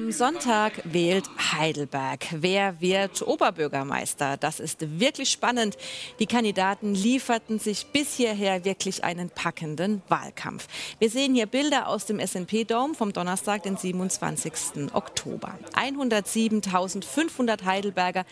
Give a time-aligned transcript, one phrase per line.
[0.00, 2.24] Am Sonntag wählt Heidelberg.
[2.30, 4.38] Wer wird Oberbürgermeister?
[4.38, 5.76] Das ist wirklich spannend.
[6.18, 10.68] Die Kandidaten lieferten sich bis hierher wirklich einen packenden Wahlkampf.
[10.98, 14.94] Wir sehen hier Bilder aus dem SNP-Dom vom Donnerstag, den 27.
[14.94, 15.58] Oktober.
[15.74, 18.24] 107.500 Heidelberger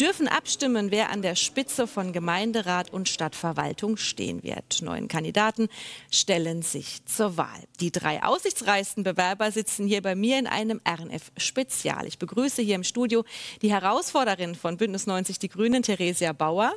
[0.00, 4.80] dürfen abstimmen, wer an der Spitze von Gemeinderat und Stadtverwaltung stehen wird.
[4.80, 5.68] Neun Kandidaten
[6.08, 7.64] stellen sich zur Wahl.
[7.80, 12.06] Die drei aussichtsreichsten Bewerber sitzen hier bei mir in einem RN RNF Spezial.
[12.06, 13.24] Ich begrüße hier im Studio
[13.62, 16.74] die Herausforderin von Bündnis 90 Die Grünen, Theresia Bauer,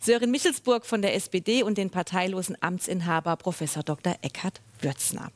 [0.00, 4.16] Sören Michelsburg von der SPD und den parteilosen Amtsinhaber Professor Dr.
[4.22, 5.30] Eckhard Würzner.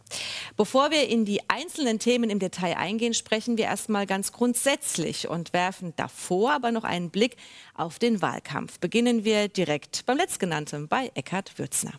[0.56, 5.52] Bevor wir in die einzelnen Themen im Detail eingehen, sprechen wir erstmal ganz grundsätzlich und
[5.52, 7.36] werfen davor aber noch einen Blick
[7.74, 8.78] auf den Wahlkampf.
[8.78, 11.92] Beginnen wir direkt beim letztgenannten bei Eckhard Würzner.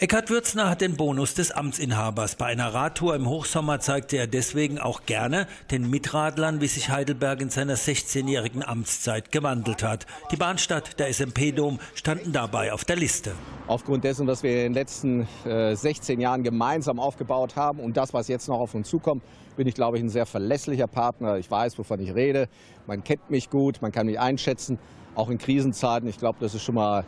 [0.00, 2.34] Eckhard Würzner hat den Bonus des Amtsinhabers.
[2.34, 7.40] Bei einer Radtour im Hochsommer zeigte er deswegen auch gerne den Mitradlern, wie sich Heidelberg
[7.40, 10.06] in seiner 16-jährigen Amtszeit gewandelt hat.
[10.32, 13.36] Die Bahnstadt, der SMP-Dom standen dabei auf der Liste.
[13.68, 18.12] Aufgrund dessen, was wir in den letzten äh, 16 Jahren gemeinsam aufgebaut haben und das,
[18.12, 19.22] was jetzt noch auf uns zukommt,
[19.56, 21.38] bin ich, glaube ich, ein sehr verlässlicher Partner.
[21.38, 22.48] Ich weiß, wovon ich rede.
[22.88, 24.76] Man kennt mich gut, man kann mich einschätzen,
[25.14, 26.08] auch in Krisenzeiten.
[26.08, 27.04] Ich glaube, das ist schon mal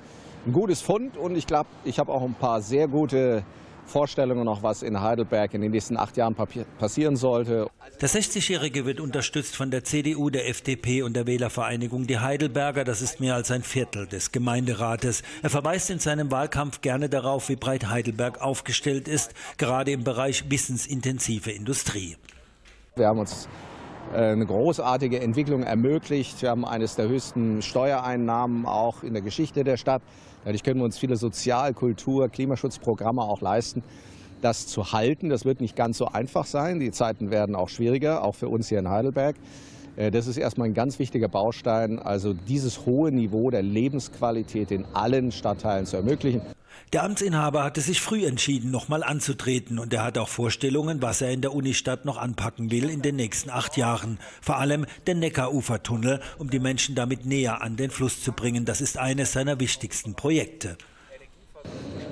[0.46, 3.44] ein gutes Fund und ich glaube, ich habe auch ein paar sehr gute
[3.84, 6.34] Vorstellungen noch, was in Heidelberg in den nächsten acht Jahren
[6.78, 7.68] passieren sollte.
[8.00, 12.84] Der 60-Jährige wird unterstützt von der CDU, der FDP und der Wählervereinigung Die Heidelberger.
[12.84, 15.22] Das ist mehr als ein Viertel des Gemeinderates.
[15.42, 20.50] Er verweist in seinem Wahlkampf gerne darauf, wie breit Heidelberg aufgestellt ist, gerade im Bereich
[20.50, 22.16] wissensintensive Industrie.
[22.96, 23.48] Wir haben uns
[24.12, 26.42] äh, eine großartige Entwicklung ermöglicht.
[26.42, 30.02] Wir haben eines der höchsten Steuereinnahmen auch in der Geschichte der Stadt.
[30.46, 33.82] Dadurch können wir uns viele Sozial-, Kultur-, Klimaschutzprogramme auch leisten.
[34.42, 36.78] Das zu halten, das wird nicht ganz so einfach sein.
[36.78, 39.34] Die Zeiten werden auch schwieriger, auch für uns hier in Heidelberg.
[39.96, 44.84] Äh, das ist erstmal ein ganz wichtiger Baustein, also dieses hohe Niveau der Lebensqualität in
[44.92, 46.42] allen Stadtteilen zu ermöglichen.
[46.92, 51.30] Der Amtsinhaber hatte sich früh entschieden, nochmal anzutreten und er hat auch Vorstellungen, was er
[51.30, 54.18] in der Unistadt noch anpacken will in den nächsten acht Jahren.
[54.40, 58.64] Vor allem den Neckarufertunnel, um die Menschen damit näher an den Fluss zu bringen.
[58.64, 60.76] Das ist eines seiner wichtigsten Projekte.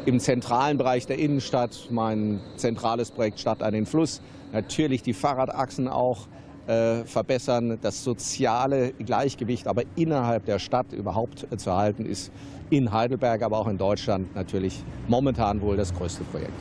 [0.06, 4.20] Im zentralen Bereich der Innenstadt mein zentrales Projekt Stadt an den Fluss.
[4.52, 6.26] Natürlich die Fahrradachsen auch
[6.66, 7.78] äh, verbessern.
[7.80, 12.32] Das soziale Gleichgewicht aber innerhalb der Stadt überhaupt äh, zu halten, ist
[12.70, 16.52] in Heidelberg, aber auch in Deutschland natürlich momentan wohl das größte Projekt.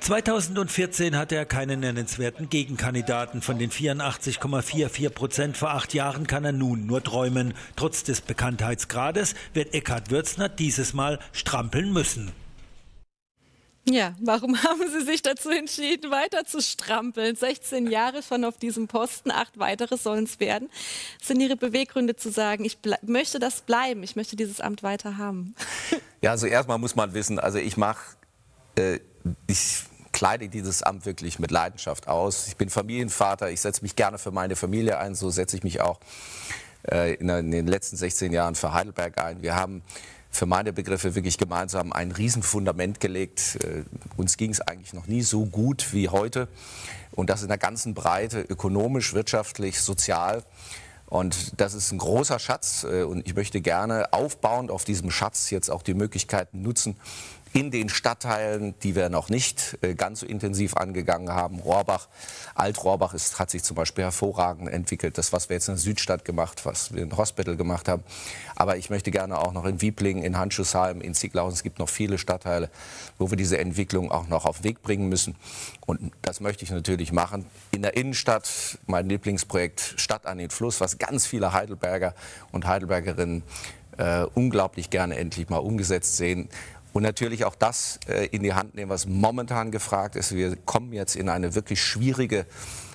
[0.00, 3.42] 2014 hatte er keinen nennenswerten Gegenkandidaten.
[3.42, 7.54] Von den 84,44 Prozent vor acht Jahren kann er nun nur träumen.
[7.74, 12.30] Trotz des Bekanntheitsgrades wird Eckhard Würzner dieses Mal strampeln müssen.
[13.88, 17.36] Ja, warum haben Sie sich dazu entschieden, weiter zu strampeln?
[17.36, 20.68] 16 Jahre schon auf diesem Posten, acht weitere sollen es werden.
[21.18, 25.18] Was sind Ihre Beweggründe zu sagen, ich möchte das bleiben, ich möchte dieses Amt weiter
[25.18, 25.54] haben?
[26.22, 28.16] Ja, also erstmal muss man wissen, also ich mache,
[28.76, 28.98] äh,
[29.46, 32.48] ich kleide dieses Amt wirklich mit Leidenschaft aus.
[32.48, 35.82] Ich bin Familienvater, ich setze mich gerne für meine Familie ein, so setze ich mich
[35.82, 36.00] auch
[36.90, 39.42] äh, in, in den letzten 16 Jahren für Heidelberg ein.
[39.42, 39.82] Wir haben
[40.36, 43.58] für meine Begriffe wirklich gemeinsam ein Riesenfundament gelegt.
[43.62, 43.84] Äh,
[44.16, 46.48] uns ging es eigentlich noch nie so gut wie heute.
[47.12, 50.44] Und das in der ganzen Breite, ökonomisch, wirtschaftlich, sozial.
[51.06, 52.84] Und das ist ein großer Schatz.
[52.84, 56.96] Äh, und ich möchte gerne aufbauend auf diesem Schatz jetzt auch die Möglichkeiten nutzen,
[57.52, 61.60] in den Stadtteilen, die wir noch nicht äh, ganz so intensiv angegangen haben.
[61.60, 62.08] Rohrbach,
[62.54, 65.16] Alt-Rohrbach ist, hat sich zum Beispiel hervorragend entwickelt.
[65.16, 68.02] Das, was wir jetzt in der Südstadt gemacht, was wir in Hospital gemacht haben.
[68.56, 71.88] Aber ich möchte gerne auch noch in Wiebling, in Handschuhsheim, in Zieglausen, es gibt noch
[71.88, 72.70] viele Stadtteile,
[73.18, 75.36] wo wir diese Entwicklung auch noch auf den Weg bringen müssen.
[75.86, 77.46] Und das möchte ich natürlich machen.
[77.70, 82.14] In der Innenstadt, mein Lieblingsprojekt Stadt an den Fluss, was ganz viele Heidelberger
[82.52, 83.42] und Heidelbergerinnen
[83.98, 86.48] äh, unglaublich gerne endlich mal umgesetzt sehen
[86.96, 90.34] und natürlich auch das äh, in die Hand nehmen, was momentan gefragt ist.
[90.34, 92.46] Wir kommen jetzt in eine wirklich schwierige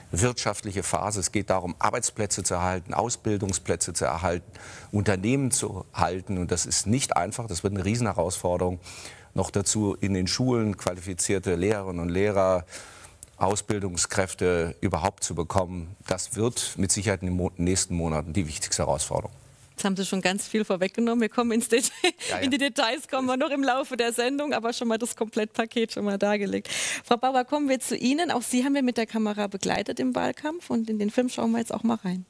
[0.10, 1.20] wirtschaftliche Phase.
[1.20, 4.52] Es geht darum, Arbeitsplätze zu erhalten, Ausbildungsplätze zu erhalten,
[4.92, 6.40] Unternehmen zu halten.
[6.40, 7.46] Und das ist nicht einfach.
[7.46, 8.80] Das wird eine Riesenherausforderung.
[9.36, 12.66] Noch dazu in den Schulen qualifizierte Lehrerinnen und Lehrer,
[13.38, 15.96] Ausbildungskräfte überhaupt zu bekommen.
[16.08, 19.41] Das wird mit Sicherheit in den nächsten Monaten die wichtigste Herausforderung.
[19.82, 21.22] Jetzt haben Sie schon ganz viel vorweggenommen.
[21.22, 21.90] Wir kommen ins Detail,
[22.30, 22.38] ja, ja.
[22.38, 25.94] in die Details, kommen wir noch im Laufe der Sendung, aber schon mal das Komplettpaket
[25.94, 26.70] schon mal dargelegt.
[27.04, 28.30] Frau Bauer, kommen wir zu Ihnen.
[28.30, 31.50] Auch Sie haben wir mit der Kamera begleitet im Wahlkampf und in den Film schauen
[31.54, 32.28] wir jetzt auch mal rein.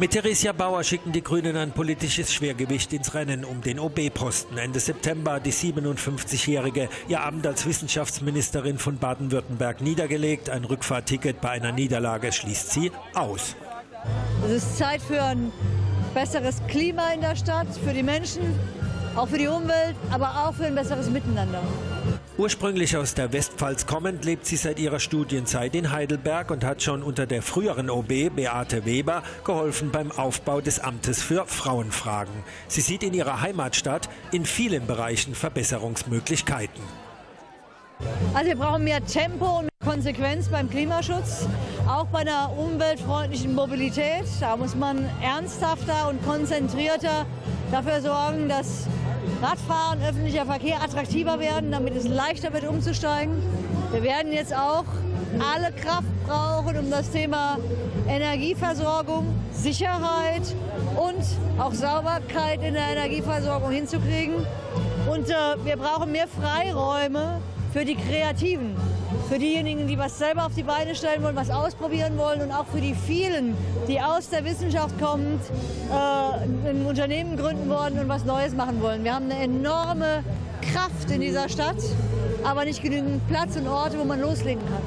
[0.00, 4.58] Mit Theresia Bauer schicken die Grünen ein politisches Schwergewicht ins Rennen um den OB-Posten.
[4.58, 10.50] Ende September die 57-Jährige ihr Amt als Wissenschaftsministerin von Baden-Württemberg niedergelegt.
[10.50, 13.54] Ein Rückfahrticket bei einer Niederlage schließt sie aus.
[14.44, 15.52] Es ist Zeit für ein
[16.12, 18.42] besseres Klima in der Stadt, für die Menschen,
[19.14, 21.62] auch für die Umwelt, aber auch für ein besseres Miteinander.
[22.36, 27.04] Ursprünglich aus der Westpfalz kommend, lebt sie seit ihrer Studienzeit in Heidelberg und hat schon
[27.04, 32.34] unter der früheren OB Beate Weber geholfen beim Aufbau des Amtes für Frauenfragen.
[32.66, 36.82] Sie sieht in ihrer Heimatstadt in vielen Bereichen Verbesserungsmöglichkeiten.
[38.34, 41.46] Also wir brauchen mehr Tempo und Konsequenz beim Klimaschutz,
[41.86, 44.24] auch bei einer umweltfreundlichen Mobilität.
[44.40, 47.26] Da muss man ernsthafter und konzentrierter
[47.70, 48.88] dafür sorgen, dass
[49.42, 53.34] Radfahren, öffentlicher Verkehr attraktiver werden, damit es leichter wird umzusteigen.
[53.92, 54.84] Wir werden jetzt auch
[55.52, 57.58] alle Kraft brauchen, um das Thema
[58.08, 60.42] Energieversorgung, Sicherheit
[60.96, 61.24] und
[61.58, 64.34] auch Sauberkeit in der Energieversorgung hinzukriegen.
[65.10, 65.34] Und äh,
[65.64, 67.40] wir brauchen mehr Freiräume
[67.72, 68.76] für die Kreativen,
[69.28, 72.66] für diejenigen, die was selber auf die Beine stellen wollen, was ausprobieren wollen und auch
[72.66, 73.56] für die vielen,
[73.88, 75.40] die aus der Wissenschaft kommend
[75.90, 79.04] äh, ein Unternehmen gründen wollen und was Neues machen wollen.
[79.04, 80.22] Wir haben eine enorme
[80.72, 81.82] Kraft in dieser Stadt,
[82.42, 84.82] aber nicht genügend Platz und Orte, wo man loslegen kann.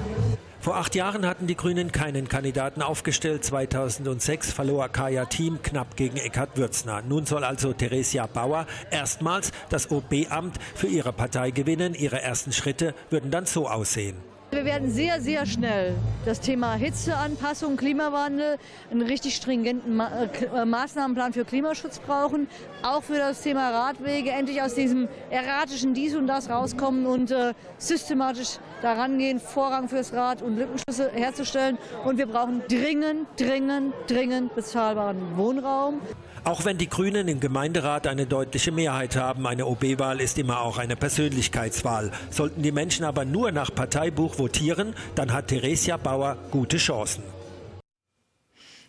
[0.60, 3.46] Vor acht Jahren hatten die Grünen keinen Kandidaten aufgestellt.
[3.46, 7.02] 2006 verlor Kaya Team knapp gegen Eckhard Würzner.
[7.08, 11.94] Nun soll also Theresia Bauer erstmals das OB-Amt für ihre Partei gewinnen.
[11.94, 14.18] Ihre ersten Schritte würden dann so aussehen.
[14.50, 18.58] Wir werden sehr, sehr schnell das Thema Hitzeanpassung, Klimawandel,
[18.90, 20.10] einen richtig stringenten Ma
[20.56, 22.48] äh, Maßnahmenplan für Klimaschutz brauchen.
[22.82, 27.54] Auch für das Thema Radwege endlich aus diesem erratischen Dies und Das rauskommen und äh,
[27.78, 31.78] systematisch daran gehen, Vorrang fürs Rad und Lückenschlüsse herzustellen.
[32.06, 36.00] Und wir brauchen dringend, dringend, dringend bezahlbaren Wohnraum.
[36.48, 40.78] Auch wenn die Grünen im Gemeinderat eine deutliche Mehrheit haben, eine OB-Wahl ist immer auch
[40.78, 42.12] eine Persönlichkeitswahl.
[42.30, 47.24] Sollten die Menschen aber nur nach Parteibuch votieren, dann hat Theresia Bauer gute Chancen.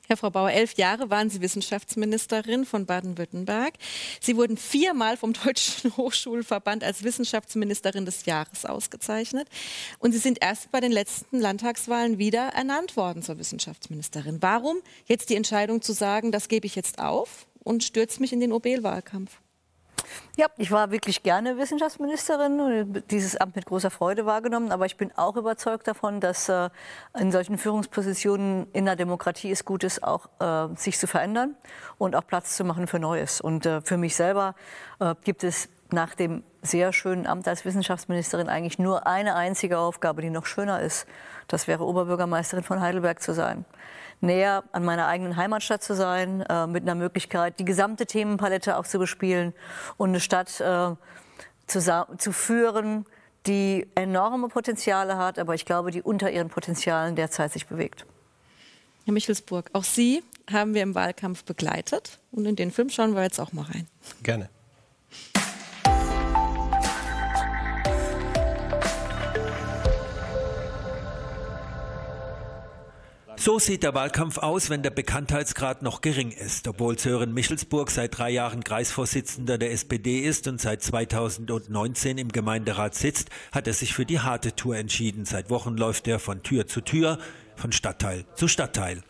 [0.08, 3.74] Ja, Frau Bauer, elf Jahre waren Sie Wissenschaftsministerin von Baden-Württemberg.
[4.22, 9.48] Sie wurden viermal vom Deutschen Hochschulverband als Wissenschaftsministerin des Jahres ausgezeichnet.
[9.98, 14.38] Und Sie sind erst bei den letzten Landtagswahlen wieder ernannt worden zur Wissenschaftsministerin.
[14.40, 17.46] Warum jetzt die Entscheidung zu sagen, das gebe ich jetzt auf?
[17.68, 19.40] und stürzt mich in den OB-Wahlkampf.
[20.36, 24.70] Ja, ich war wirklich gerne Wissenschaftsministerin und dieses Amt mit großer Freude wahrgenommen.
[24.70, 26.70] Aber ich bin auch überzeugt davon, dass äh,
[27.18, 31.56] in solchen Führungspositionen in der Demokratie es gut ist, auch äh, sich zu verändern
[31.98, 33.40] und auch Platz zu machen für Neues.
[33.40, 34.54] Und äh, für mich selber
[35.00, 40.22] äh, gibt es nach dem sehr schönen Amt als Wissenschaftsministerin eigentlich nur eine einzige Aufgabe,
[40.22, 41.06] die noch schöner ist.
[41.46, 43.64] Das wäre Oberbürgermeisterin von Heidelberg zu sein
[44.20, 48.86] näher an meiner eigenen Heimatstadt zu sein, äh, mit einer Möglichkeit, die gesamte Themenpalette auch
[48.86, 49.54] zu bespielen
[49.96, 50.94] und eine Stadt äh,
[51.66, 53.06] zu, zu führen,
[53.46, 58.06] die enorme Potenziale hat, aber ich glaube, die unter ihren Potenzialen derzeit sich bewegt.
[59.04, 63.22] Herr Michelsburg, auch Sie haben wir im Wahlkampf begleitet und in den Film schauen wir
[63.22, 63.86] jetzt auch mal rein.
[64.22, 64.50] Gerne.
[73.48, 76.68] So sieht der Wahlkampf aus, wenn der Bekanntheitsgrad noch gering ist.
[76.68, 82.94] Obwohl Sören Michelsburg seit drei Jahren Kreisvorsitzender der SPD ist und seit 2019 im Gemeinderat
[82.94, 85.24] sitzt, hat er sich für die harte Tour entschieden.
[85.24, 87.20] Seit Wochen läuft er von Tür zu Tür,
[87.56, 89.00] von Stadtteil zu Stadtteil.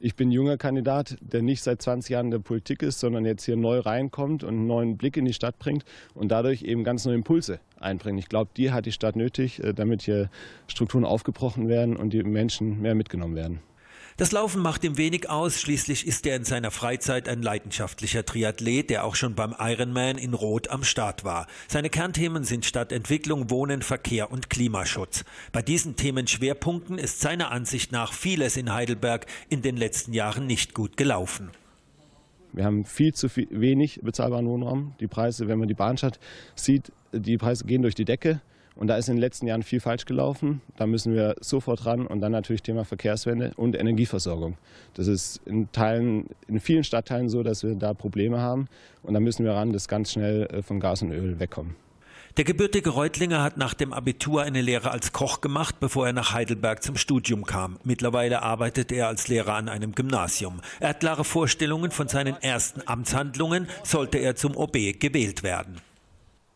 [0.00, 3.44] Ich bin junger Kandidat, der nicht seit 20 Jahren in der Politik ist, sondern jetzt
[3.44, 5.84] hier neu reinkommt und einen neuen Blick in die Stadt bringt
[6.14, 8.18] und dadurch eben ganz neue Impulse einbringt.
[8.18, 10.30] Ich glaube, die hat die Stadt nötig, äh, damit hier
[10.66, 13.60] Strukturen aufgebrochen werden und die Menschen mehr mitgenommen werden.
[14.16, 18.88] Das Laufen macht ihm wenig aus, schließlich ist er in seiner Freizeit ein leidenschaftlicher Triathlet,
[18.88, 21.48] der auch schon beim Ironman in Rot am Start war.
[21.66, 25.24] Seine Kernthemen sind Stadtentwicklung, Wohnen, Verkehr und Klimaschutz.
[25.50, 30.74] Bei diesen Themenschwerpunkten ist seiner Ansicht nach vieles in Heidelberg in den letzten Jahren nicht
[30.74, 31.50] gut gelaufen.
[32.52, 34.94] Wir haben viel zu viel, wenig bezahlbaren Wohnraum.
[35.00, 36.20] Die Preise, wenn man die Bahnstadt
[36.54, 38.40] sieht, die Preise gehen durch die Decke.
[38.76, 40.60] Und da ist in den letzten Jahren viel falsch gelaufen.
[40.76, 42.06] Da müssen wir sofort ran.
[42.06, 44.56] Und dann natürlich Thema Verkehrswende und Energieversorgung.
[44.94, 48.66] Das ist in Teilen, in vielen Stadtteilen so, dass wir da Probleme haben.
[49.02, 51.76] Und da müssen wir ran, dass ganz schnell äh, von Gas und Öl wegkommen.
[52.36, 56.32] Der gebürtige Reutlinger hat nach dem Abitur eine Lehre als Koch gemacht, bevor er nach
[56.32, 57.78] Heidelberg zum Studium kam.
[57.84, 60.60] Mittlerweile arbeitet er als Lehrer an einem Gymnasium.
[60.80, 65.76] Er hat klare Vorstellungen von seinen ersten Amtshandlungen, sollte er zum OB gewählt werden.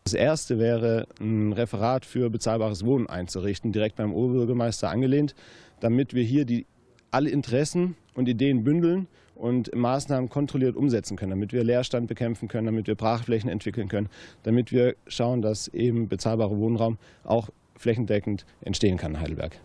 [0.09, 5.35] Das erste wäre, ein Referat für bezahlbares Wohnen einzurichten, direkt beim Oberbürgermeister angelehnt,
[5.81, 6.65] damit wir hier die
[7.11, 12.65] alle Interessen und Ideen bündeln und Maßnahmen kontrolliert umsetzen können, damit wir Leerstand bekämpfen können,
[12.65, 14.09] damit wir Brachflächen entwickeln können,
[14.41, 19.59] damit wir schauen, dass eben bezahlbarer Wohnraum auch flächendeckend entstehen kann in Heidelberg.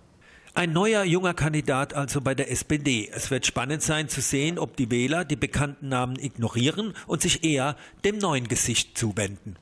[0.53, 3.09] Ein neuer junger Kandidat also bei der SPD.
[3.11, 7.45] Es wird spannend sein zu sehen, ob die Wähler die bekannten Namen ignorieren und sich
[7.45, 9.57] eher dem neuen Gesicht zuwenden.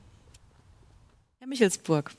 [1.43, 2.11] Herr Michelsburg,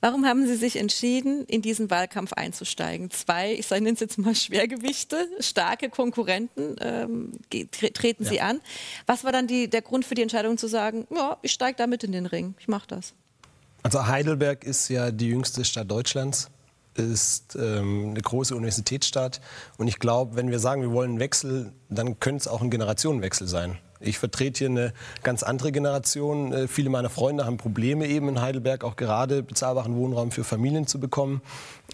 [0.00, 3.10] warum haben Sie sich entschieden, in diesen Wahlkampf einzusteigen?
[3.10, 7.32] Zwei, ich nenne es jetzt mal Schwergewichte, starke Konkurrenten ähm,
[7.72, 8.44] treten Sie ja.
[8.44, 8.60] an.
[9.06, 11.88] Was war dann die, der Grund für die Entscheidung zu sagen, ja, ich steige da
[11.88, 13.12] mit in den Ring, ich mache das?
[13.82, 16.48] Also Heidelberg ist ja die jüngste Stadt Deutschlands
[16.94, 19.40] ist ähm, eine große Universitätsstadt.
[19.78, 22.70] Und ich glaube, wenn wir sagen, wir wollen einen Wechsel, dann könnte es auch ein
[22.70, 23.78] Generationenwechsel sein.
[24.00, 24.92] Ich vertrete hier eine
[25.22, 26.52] ganz andere Generation.
[26.52, 30.86] Äh, viele meiner Freunde haben Probleme eben in Heidelberg, auch gerade bezahlbaren Wohnraum für Familien
[30.86, 31.42] zu bekommen.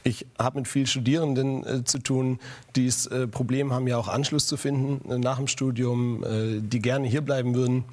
[0.05, 2.39] Ich habe mit vielen Studierenden äh, zu tun,
[2.77, 6.25] die das äh, Problem haben, ja auch Anschluss zu finden nach dem Studium,
[6.61, 7.85] die gerne hier bleiben würden,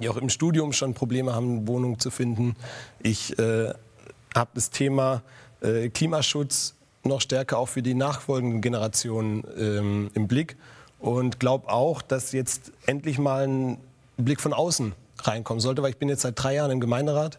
[0.00, 2.56] die auch im Studium schon Probleme haben, Wohnungen zu finden.
[3.02, 3.72] Ich äh,
[4.34, 5.22] habe das Thema
[5.60, 10.56] äh, Klimaschutz noch stärker auch für die nachfolgenden Generationen ähm, im Blick
[11.02, 13.78] und glaube auch, dass jetzt endlich mal ein
[14.16, 17.38] Blick von außen reinkommen sollte, weil ich bin jetzt seit drei Jahren im Gemeinderat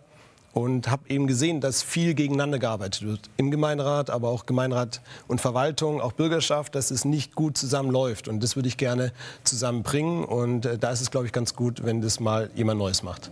[0.53, 3.21] und habe eben gesehen, dass viel gegeneinander gearbeitet wird.
[3.37, 8.27] Im Gemeinderat, aber auch Gemeinderat und Verwaltung, auch Bürgerschaft, dass es nicht gut zusammenläuft.
[8.27, 9.11] Und das würde ich gerne
[9.43, 10.23] zusammenbringen.
[10.23, 13.31] Und äh, da ist es, glaube ich, ganz gut, wenn das mal jemand Neues macht.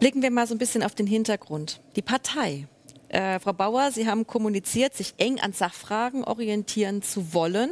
[0.00, 1.80] Blicken wir mal so ein bisschen auf den Hintergrund.
[1.96, 2.66] Die Partei
[3.08, 7.70] äh, Frau Bauer, Sie haben kommuniziert, sich eng an Sachfragen orientieren zu wollen.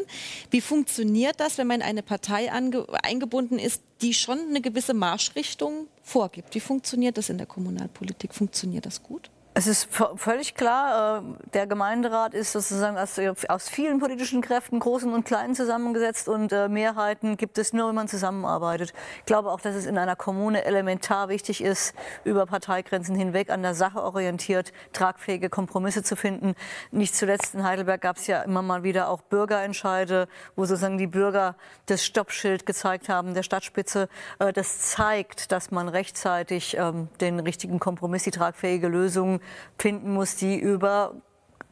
[0.50, 5.88] Wie funktioniert das, wenn man in eine Partei eingebunden ist, die schon eine gewisse Marschrichtung
[6.02, 6.54] vorgibt?
[6.54, 8.34] Wie funktioniert das in der Kommunalpolitik?
[8.34, 9.30] Funktioniert das gut?
[9.56, 15.12] Es ist völlig klar, äh, der Gemeinderat ist sozusagen aus, aus, vielen politischen Kräften, großen
[15.12, 18.92] und kleinen, zusammengesetzt und äh, Mehrheiten gibt es nur, wenn man zusammenarbeitet.
[19.20, 21.94] Ich glaube auch, dass es in einer Kommune elementar wichtig ist,
[22.24, 26.56] über Parteigrenzen hinweg an der Sache orientiert, tragfähige Kompromisse zu finden.
[26.90, 31.06] Nicht zuletzt in Heidelberg gab es ja immer mal wieder auch Bürgerentscheide, wo sozusagen die
[31.06, 31.54] Bürger
[31.86, 34.08] das Stoppschild gezeigt haben, der Stadtspitze.
[34.40, 39.40] Äh, das zeigt, dass man rechtzeitig ähm, den richtigen Kompromiss, die tragfähige Lösung
[39.78, 41.14] finden muss, die über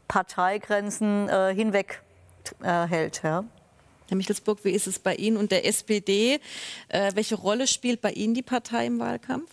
[0.09, 2.03] Parteigrenzen äh, hinweg
[2.63, 3.23] äh, hält.
[3.23, 3.45] Ja.
[4.09, 6.39] Herr Michelsburg, wie ist es bei Ihnen und der SPD?
[6.89, 9.51] Äh, welche Rolle spielt bei Ihnen die Partei im Wahlkampf?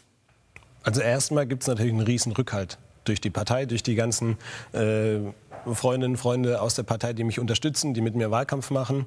[0.83, 4.37] Also erstmal gibt es natürlich einen riesen Rückhalt durch die Partei, durch die ganzen
[4.73, 5.19] äh,
[5.73, 9.05] Freundinnen und Freunde aus der Partei, die mich unterstützen, die mit mir Wahlkampf machen.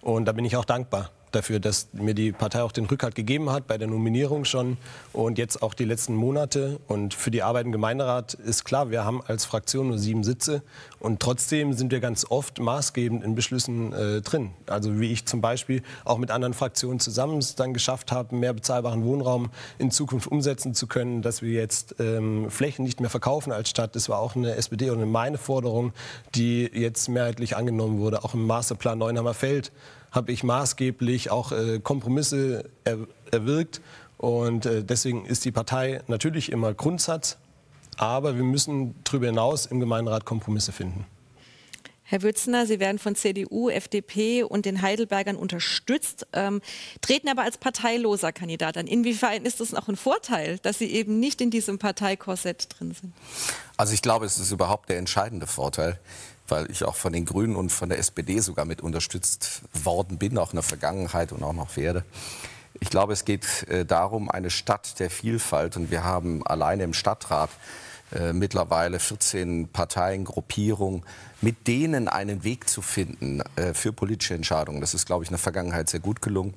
[0.00, 3.50] Und da bin ich auch dankbar dafür, dass mir die Partei auch den Rückhalt gegeben
[3.50, 4.76] hat, bei der Nominierung schon
[5.12, 6.78] und jetzt auch die letzten Monate.
[6.88, 10.62] Und für die Arbeit im Gemeinderat ist klar, wir haben als Fraktion nur sieben Sitze
[10.98, 14.50] und trotzdem sind wir ganz oft maßgebend in Beschlüssen äh, drin.
[14.66, 18.52] Also wie ich zum Beispiel auch mit anderen Fraktionen zusammen es dann geschafft habe, mehr
[18.52, 23.52] bezahlbaren Wohnraum in Zukunft umsetzen zu können, dass wir jetzt ähm, Flächen nicht mehr verkaufen
[23.52, 23.94] als Stadt.
[23.96, 25.92] Das war auch eine SPD und meine Forderung,
[26.34, 29.72] die jetzt mehrheitlich angenommen wurde, auch im Masterplan Neunheimer Feld
[30.14, 32.98] habe ich maßgeblich auch äh, Kompromisse er,
[33.30, 33.80] erwirkt.
[34.16, 37.36] Und äh, deswegen ist die Partei natürlich immer Grundsatz,
[37.96, 41.04] aber wir müssen darüber hinaus im Gemeinderat Kompromisse finden.
[42.06, 46.60] Herr Wützner, Sie werden von CDU, FDP und den Heidelbergern unterstützt, ähm,
[47.00, 48.86] treten aber als parteiloser Kandidat an.
[48.86, 53.14] Inwiefern ist das noch ein Vorteil, dass Sie eben nicht in diesem Parteikorsett drin sind?
[53.78, 55.98] Also ich glaube, es ist überhaupt der entscheidende Vorteil
[56.48, 60.38] weil ich auch von den Grünen und von der SPD sogar mit unterstützt worden bin,
[60.38, 62.04] auch in der Vergangenheit und auch noch werde.
[62.80, 65.76] Ich glaube, es geht äh, darum, eine Stadt der Vielfalt.
[65.76, 67.50] Und wir haben alleine im Stadtrat
[68.12, 71.04] äh, mittlerweile 14 Parteien, Gruppierungen,
[71.40, 74.80] mit denen einen Weg zu finden äh, für politische Entscheidungen.
[74.80, 76.54] Das ist, glaube ich, in der Vergangenheit sehr gut gelungen.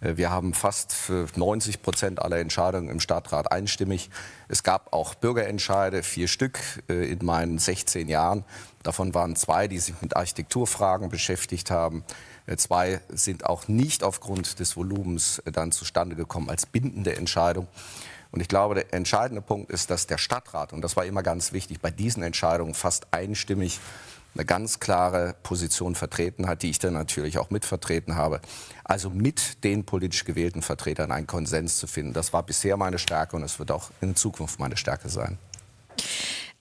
[0.00, 0.94] Äh, wir haben fast
[1.36, 4.10] 90 Prozent aller Entscheidungen im Stadtrat einstimmig.
[4.48, 6.58] Es gab auch Bürgerentscheide, vier Stück
[6.88, 8.44] äh, in meinen 16 Jahren.
[8.82, 12.04] Davon waren zwei, die sich mit Architekturfragen beschäftigt haben.
[12.46, 17.68] Äh, zwei sind auch nicht aufgrund des Volumens dann zustande gekommen als bindende Entscheidung.
[18.32, 21.52] Und ich glaube, der entscheidende Punkt ist, dass der Stadtrat, und das war immer ganz
[21.52, 23.80] wichtig, bei diesen Entscheidungen fast einstimmig
[24.34, 28.40] eine ganz klare Position vertreten hat, die ich dann natürlich auch mitvertreten habe.
[28.84, 32.12] Also mit den politisch gewählten Vertretern einen Konsens zu finden.
[32.12, 35.38] Das war bisher meine Stärke und es wird auch in Zukunft meine Stärke sein.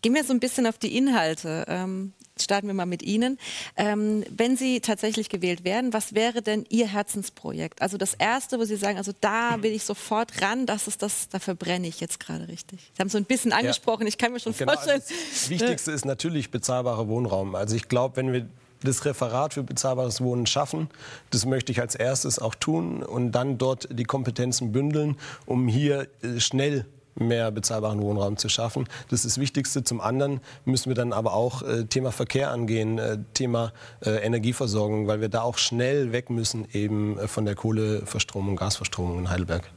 [0.02, 1.66] Gehen wir so ein bisschen auf die Inhalte.
[1.68, 3.38] Ähm, starten wir mal mit Ihnen.
[3.76, 7.82] Ähm, wenn Sie tatsächlich gewählt werden, was wäre denn Ihr Herzensprojekt?
[7.82, 11.30] Also das Erste, wo Sie sagen, also da will ich sofort ran, das ist das,
[11.30, 12.92] da verbrenne ich jetzt gerade richtig.
[12.96, 14.08] Sie haben so ein bisschen angesprochen, ja.
[14.08, 15.02] ich kann mir schon genau, vorstellen.
[15.32, 17.56] Das Wichtigste ist natürlich bezahlbarer Wohnraum.
[17.56, 18.48] Also ich glaube, wenn wir
[18.82, 20.90] das Referat für bezahlbares Wohnen schaffen.
[21.32, 26.08] Das möchte ich als erstes auch tun und dann dort die Kompetenzen bündeln, um hier
[26.22, 26.86] äh, schnell
[27.16, 28.88] mehr bezahlbaren Wohnraum zu schaffen.
[29.10, 29.84] Das ist das Wichtigste.
[29.84, 33.74] Zum anderen müssen wir dann aber auch äh, Thema Verkehr angehen, äh, Thema
[34.06, 39.20] äh, Energieversorgung, weil wir da auch schnell weg müssen eben äh, von der Kohleverstromung, Gasverstromung
[39.20, 39.70] in Heidelberg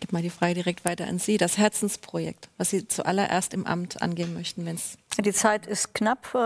[0.00, 1.36] gebe mal die Frage direkt weiter an Sie.
[1.36, 4.96] Das Herzensprojekt, was Sie zuallererst im Amt angehen möchten, wenn es.
[5.18, 6.34] Die Zeit ist knapp.
[6.34, 6.38] Äh,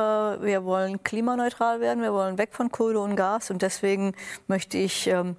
[0.42, 2.02] wir wollen klimaneutral werden.
[2.02, 3.50] Wir wollen weg von Kohle und Gas.
[3.50, 4.14] Und deswegen
[4.46, 5.36] möchte ich ähm,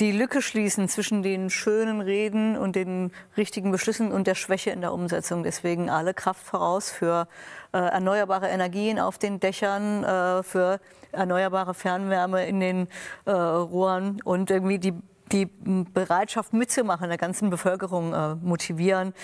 [0.00, 4.80] die Lücke schließen zwischen den schönen Reden und den richtigen Beschlüssen und der Schwäche in
[4.80, 5.42] der Umsetzung.
[5.42, 7.28] Deswegen alle Kraft voraus für
[7.72, 10.80] äh, erneuerbare Energien auf den Dächern, äh, für
[11.12, 12.88] erneuerbare Fernwärme in den
[13.26, 14.94] äh, Rohren und irgendwie die
[15.32, 19.14] die Bereitschaft mitzumachen, der ganzen Bevölkerung äh, motivieren,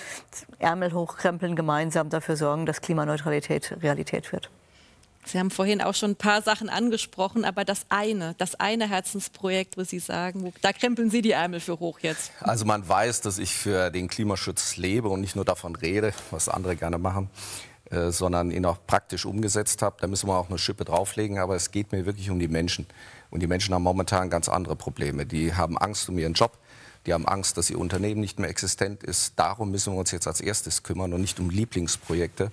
[0.61, 4.49] Ärmel hochkrempeln, gemeinsam dafür sorgen, dass Klimaneutralität Realität wird.
[5.27, 9.77] Sie haben vorhin auch schon ein paar Sachen angesprochen, aber das eine, das eine Herzensprojekt,
[9.77, 12.31] wo Sie sagen, wo, da krempeln Sie die Ärmel für hoch jetzt.
[12.41, 16.49] Also man weiß, dass ich für den Klimaschutz lebe und nicht nur davon rede, was
[16.49, 17.29] andere gerne machen,
[17.91, 19.97] äh, sondern ihn auch praktisch umgesetzt habe.
[20.01, 22.87] Da müssen wir auch eine Schippe drauflegen, aber es geht mir wirklich um die Menschen.
[23.31, 25.27] Und die Menschen haben momentan ganz andere Probleme.
[25.27, 26.57] Die haben Angst um ihren Job.
[27.05, 29.35] Die haben Angst, dass ihr Unternehmen nicht mehr existent ist.
[29.37, 32.53] Darum müssen wir uns jetzt als erstes kümmern und nicht um Lieblingsprojekte.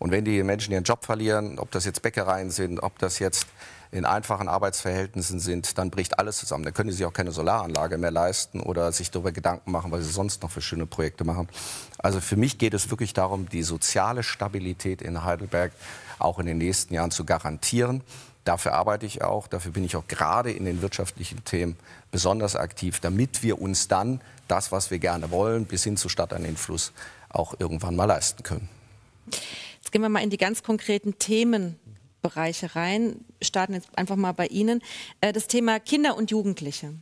[0.00, 3.46] Und wenn die Menschen ihren Job verlieren, ob das jetzt Bäckereien sind, ob das jetzt
[3.92, 6.64] in einfachen Arbeitsverhältnissen sind, dann bricht alles zusammen.
[6.64, 10.04] Dann können sie sich auch keine Solaranlage mehr leisten oder sich darüber Gedanken machen, was
[10.04, 11.48] sie sonst noch für schöne Projekte machen.
[11.98, 15.72] Also für mich geht es wirklich darum, die soziale Stabilität in Heidelberg
[16.18, 18.00] auch in den nächsten Jahren zu garantieren.
[18.44, 21.76] Dafür arbeite ich auch, dafür bin ich auch gerade in den wirtschaftlichen Themen
[22.10, 26.32] besonders aktiv, damit wir uns dann das, was wir gerne wollen, bis hin zu Stadt
[26.32, 26.92] an den Fluss
[27.28, 28.68] auch irgendwann mal leisten können.
[29.90, 34.46] Jetzt gehen wir mal in die ganz konkreten Themenbereiche rein, starten jetzt einfach mal bei
[34.46, 34.82] Ihnen.
[35.20, 36.94] Äh, das Thema Kinder und Jugendliche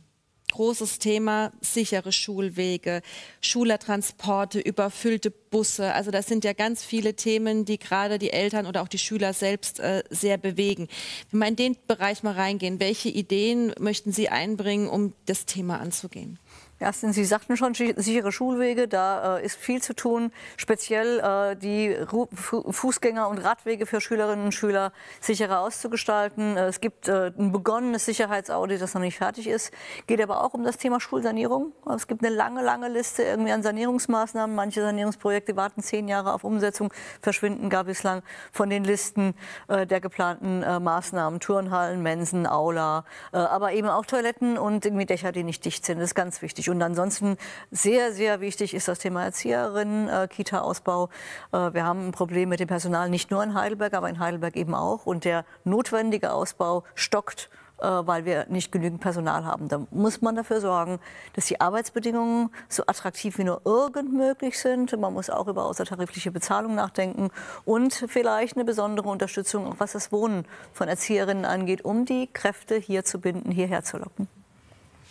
[0.51, 3.03] großes Thema, sichere Schulwege,
[3.41, 5.93] Schülertransporte, überfüllte Busse.
[5.93, 9.33] Also das sind ja ganz viele Themen, die gerade die Eltern oder auch die Schüler
[9.33, 10.87] selbst äh, sehr bewegen.
[11.29, 15.79] Wenn wir in den Bereich mal reingehen, welche Ideen möchten Sie einbringen, um das Thema
[15.79, 16.39] anzugehen?
[16.81, 20.31] Erstens, Sie sagten schon sichere Schulwege, da äh, ist viel zu tun.
[20.55, 26.55] Speziell äh, die Ru Fußgänger- und Radwege für Schülerinnen und Schüler sicherer auszugestalten.
[26.55, 29.73] Äh, es gibt äh, ein begonnenes Sicherheitsaudit, das noch nicht fertig ist.
[30.07, 31.73] Geht aber auch um das Thema Schulsanierung.
[31.93, 34.55] Es gibt eine lange, lange Liste irgendwie an Sanierungsmaßnahmen.
[34.55, 39.33] Manche Sanierungsprojekte warten zehn Jahre auf Umsetzung, verschwinden gar bislang von den Listen
[39.67, 41.41] äh, der geplanten äh, Maßnahmen.
[41.41, 45.99] Turnhallen, Mensen, Aula, aber eben auch Toiletten und irgendwie Dächer, die nicht dicht sind.
[45.99, 46.68] Das ist ganz wichtig.
[46.69, 47.37] Und ansonsten
[47.71, 51.09] sehr, sehr wichtig ist das Thema Erzieherinnen, äh, Kita-Ausbau.
[51.51, 54.55] Äh, wir haben ein Problem mit dem Personal nicht nur in Heidelberg, aber in Heidelberg
[54.55, 55.05] eben auch.
[55.05, 57.49] Und der notwendige Ausbau stockt
[57.81, 59.69] äh, weil wir nicht genügend Personal haben.
[59.69, 60.99] Da muss man dafür sorgen,
[61.33, 64.97] dass die Arbeitsbedingungen so attraktiv wie nur irgend möglich sind.
[64.99, 67.29] Man muss auch über außertarifliche Bezahlung nachdenken
[67.65, 72.75] und vielleicht eine besondere Unterstützung, auch was das Wohnen von Erzieherinnen angeht, um die Kräfte
[72.75, 74.27] hier zu binden, hierher zu locken.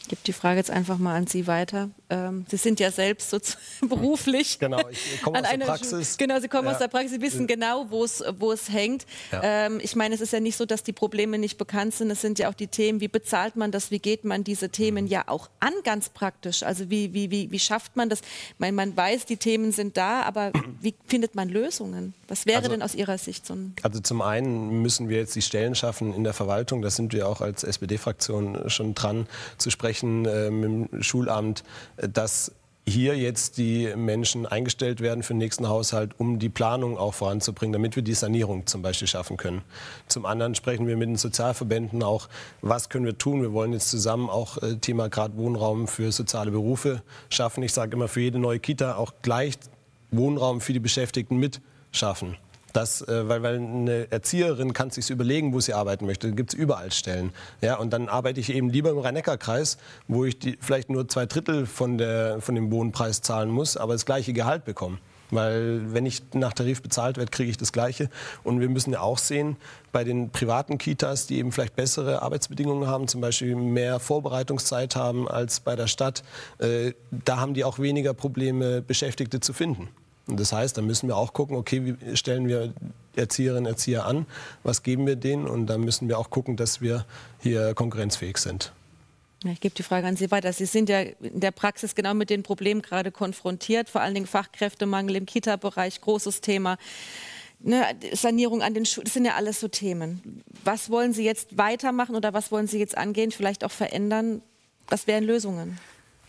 [0.09, 1.91] Ich gebe die Frage jetzt einfach mal an Sie weiter.
[2.09, 3.39] Ähm, Sie sind ja selbst so
[3.87, 4.59] beruflich.
[4.59, 6.17] Genau, ich komme aus der Praxis.
[6.17, 6.73] Genau, Sie kommen ja.
[6.73, 7.11] aus der Praxis.
[7.13, 9.05] Sie wissen genau, wo es, wo es hängt.
[9.31, 9.43] Ja.
[9.67, 12.11] Ähm, ich meine, es ist ja nicht so, dass die Probleme nicht bekannt sind.
[12.11, 15.05] Es sind ja auch die Themen, wie bezahlt man das, wie geht man diese Themen
[15.05, 15.11] mhm.
[15.11, 16.63] ja auch an, ganz praktisch.
[16.63, 18.21] Also wie, wie, wie, wie schafft man das?
[18.21, 22.15] Ich meine, man weiß, die Themen sind da, aber wie findet man Lösungen?
[22.29, 23.75] Was wäre also, denn aus Ihrer Sicht so ein...
[23.83, 26.81] Also zum einen müssen wir jetzt die Stellen schaffen in der Verwaltung.
[26.81, 29.27] Da sind wir auch als SPD-Fraktion schon dran
[29.59, 31.65] zu sprechen besprechen äh, mit dem Schulamt,
[31.97, 32.53] äh, dass
[32.87, 37.75] hier jetzt die Menschen eingestellt werden für den nächsten Haushalt, um die Planung auch voranzubringen,
[37.75, 39.61] damit wir die Sanierung zum Beispiel schaffen können.
[40.07, 42.31] Zum anderen sprechen wir mit den Sozialverbänden auch,
[42.63, 43.43] was können wir tun.
[43.43, 47.63] Wir wollen jetzt zusammen auch äh, Thema gerade Wohnraum für soziale Berufe schaffen.
[47.63, 49.59] Ich sage immer, für jede neue Kita auch gleich
[50.11, 51.61] Wohnraum für die Beschäftigten mit
[51.93, 52.39] schaffen.
[52.79, 56.29] Das, äh, weil, weil eine Erzieherin kann sich überlegen, wo sie arbeiten möchte.
[56.29, 57.33] Da gibt es überall Stellen.
[57.61, 61.27] Ja, und dann arbeite ich eben lieber im Rhein-Neckar-Kreis, wo ich die, vielleicht nur zwei
[61.27, 64.99] Drittel von, der, von dem Wohnpreis zahlen muss, aber das gleiche Gehalt bekomme.
[65.33, 68.11] Weil wenn ich nach Tarif bezahlt werde, kriege ich das Gleiche.
[68.45, 69.57] Und wir müssen ja auch sehen,
[69.91, 75.27] bei den privaten Kitas, die eben vielleicht bessere Arbeitsbedingungen haben, zum Beispiel mehr Vorbereitungszeit haben
[75.27, 76.23] als bei der Stadt,
[76.61, 79.89] äh, da haben die auch weniger Probleme, Beschäftigte zu finden.
[80.29, 82.73] Und das heißt, da müssen wir auch gucken, okay, wie stellen wir
[83.17, 84.27] Erzieherinnen und Erzieher an,
[84.63, 87.07] was geben wir denen und dann müssen wir auch gucken, dass wir
[87.41, 88.73] hier konkurrenzfähig sind.
[89.45, 90.53] Ich gebe die Frage an Sie weiter.
[90.53, 94.27] Sie sind ja in der Praxis genau mit den Problemen gerade konfrontiert, vor allen Dingen
[94.27, 96.77] Fachkräftemangel im Kita-Bereich, großes Thema.
[97.61, 100.43] Ne, Sanierung an den Schulen, das sind ja alles so Themen.
[100.65, 104.43] Was wollen Sie jetzt weitermachen oder was wollen Sie jetzt angehen, vielleicht auch verändern?
[104.89, 105.79] Was wären Lösungen?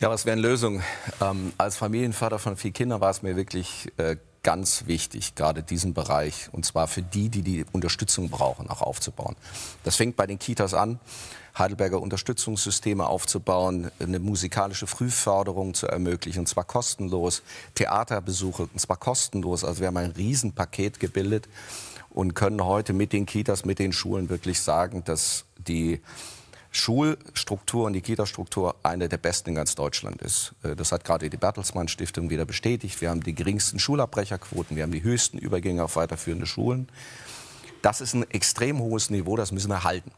[0.02, 0.82] Ja, was wären Lösungen?
[1.20, 5.94] Ähm, als Familienvater von vier Kindern war es mir wirklich äh, ganz wichtig, gerade diesen
[5.94, 9.36] Bereich, und zwar für die, die die Unterstützung brauchen, auch aufzubauen.
[9.84, 11.02] Das fängt bei den Kitas an.
[11.58, 17.44] Heidelberger Unterstützungssysteme aufzubauen, eine musikalische Frühförderung zu ermöglichen, und zwar kostenlos,
[17.76, 19.66] Theaterbesuche, und zwar kostenlos.
[19.66, 21.50] Also wir haben ein Riesenpaket gebildet
[22.10, 26.00] und können heute mit den Kitas, mit den Schulen wirklich sagen, dass die
[26.72, 30.54] Schulstruktur und die Kita-Struktur eine der besten in ganz Deutschland ist.
[30.64, 33.02] Äh, das hat gerade die Bertelsmann Stiftung wieder bestätigt.
[33.02, 36.88] Wir haben die geringsten Schulabbrecherquoten, wir haben die höchsten Übergänge auf weiterführende Schulen.
[37.82, 40.12] Das ist ein extrem hohes Niveau, das müssen wir halten.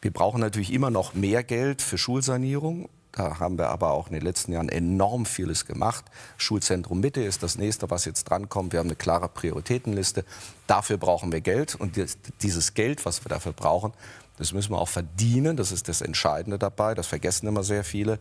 [0.00, 2.88] Wir brauchen natürlich immer noch mehr Geld für Schulsanierung.
[3.12, 6.04] Da haben wir aber auch in den letzten Jahren enorm vieles gemacht.
[6.36, 8.72] Schulzentrum Mitte ist das nächste, was jetzt drankommt.
[8.72, 10.24] Wir haben eine klare Prioritätenliste.
[10.68, 11.74] Dafür brauchen wir Geld.
[11.74, 11.98] Und
[12.42, 13.92] dieses Geld, was wir dafür brauchen,
[14.38, 15.56] das müssen wir auch verdienen.
[15.56, 16.94] Das ist das Entscheidende dabei.
[16.94, 18.18] Das vergessen immer sehr viele.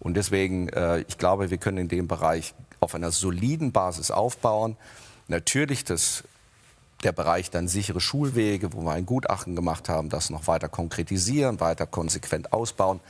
[0.00, 4.76] Und deswegen, äh, ich glaube, wir können in dem Bereich auf einer soliden Basis aufbauen.
[5.28, 6.24] Natürlich das
[7.04, 11.60] der Bereich dann sichere Schulwege, wo wir ein Gutachten gemacht haben, das noch weiter konkretisieren,
[11.60, 13.00] weiter konsequent ausbauen.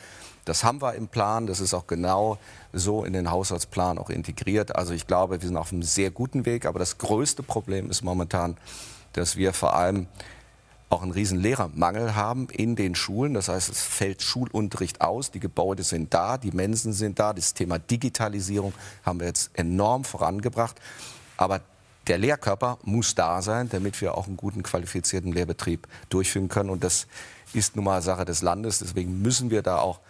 [0.44, 1.46] Das haben wir im Plan.
[1.46, 2.38] Das ist auch genau
[2.72, 4.76] so in den Haushaltsplan auch integriert.
[4.76, 6.66] Also ich glaube, wir sind auf einem sehr guten Weg.
[6.66, 8.57] Aber das größte Problem ist momentan,
[9.14, 10.07] dass wir vor allem
[10.90, 13.35] auch einen riesen Lehrermangel haben in den Schulen.
[13.35, 17.33] Das heißt, es fällt Schulunterricht aus, die Gebäude sind da, die Mensen sind da.
[17.33, 18.73] Das Thema Digitalisierung
[19.05, 20.81] haben wir jetzt enorm vorangebracht.
[21.37, 21.61] Aber
[22.07, 26.70] der Lehrkörper muss da sein, damit wir auch einen guten qualifizierten Lehrbetrieb durchführen können.
[26.70, 27.07] Und das
[27.53, 28.81] ist nun mal Sache des Landes.
[28.81, 30.01] Deswegen müssen wir da auch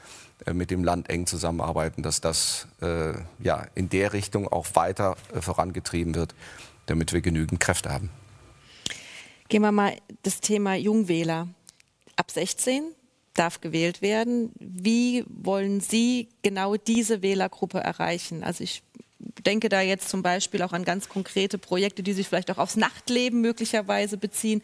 [0.47, 5.17] äh, mit dem Land eng zusammenarbeiten, dass das äh, ja, in der Richtung auch weiter
[5.33, 6.35] äh, vorangetrieben wird,
[6.87, 8.11] damit wir genügend Kräfte haben.
[9.55, 11.47] Gehen wir mal das Thema Jungwähler.
[12.17, 12.83] Ab 16
[13.35, 14.51] darf gewählt werden.
[14.59, 18.43] Wie wollen Sie genau diese Wählergruppe erreichen?
[18.43, 18.83] Also ich
[19.47, 22.75] denke da jetzt zum Beispiel auch an ganz konkrete Projekte, die sich vielleicht auch aufs
[22.75, 24.61] Nachtleben möglicherweise beziehen.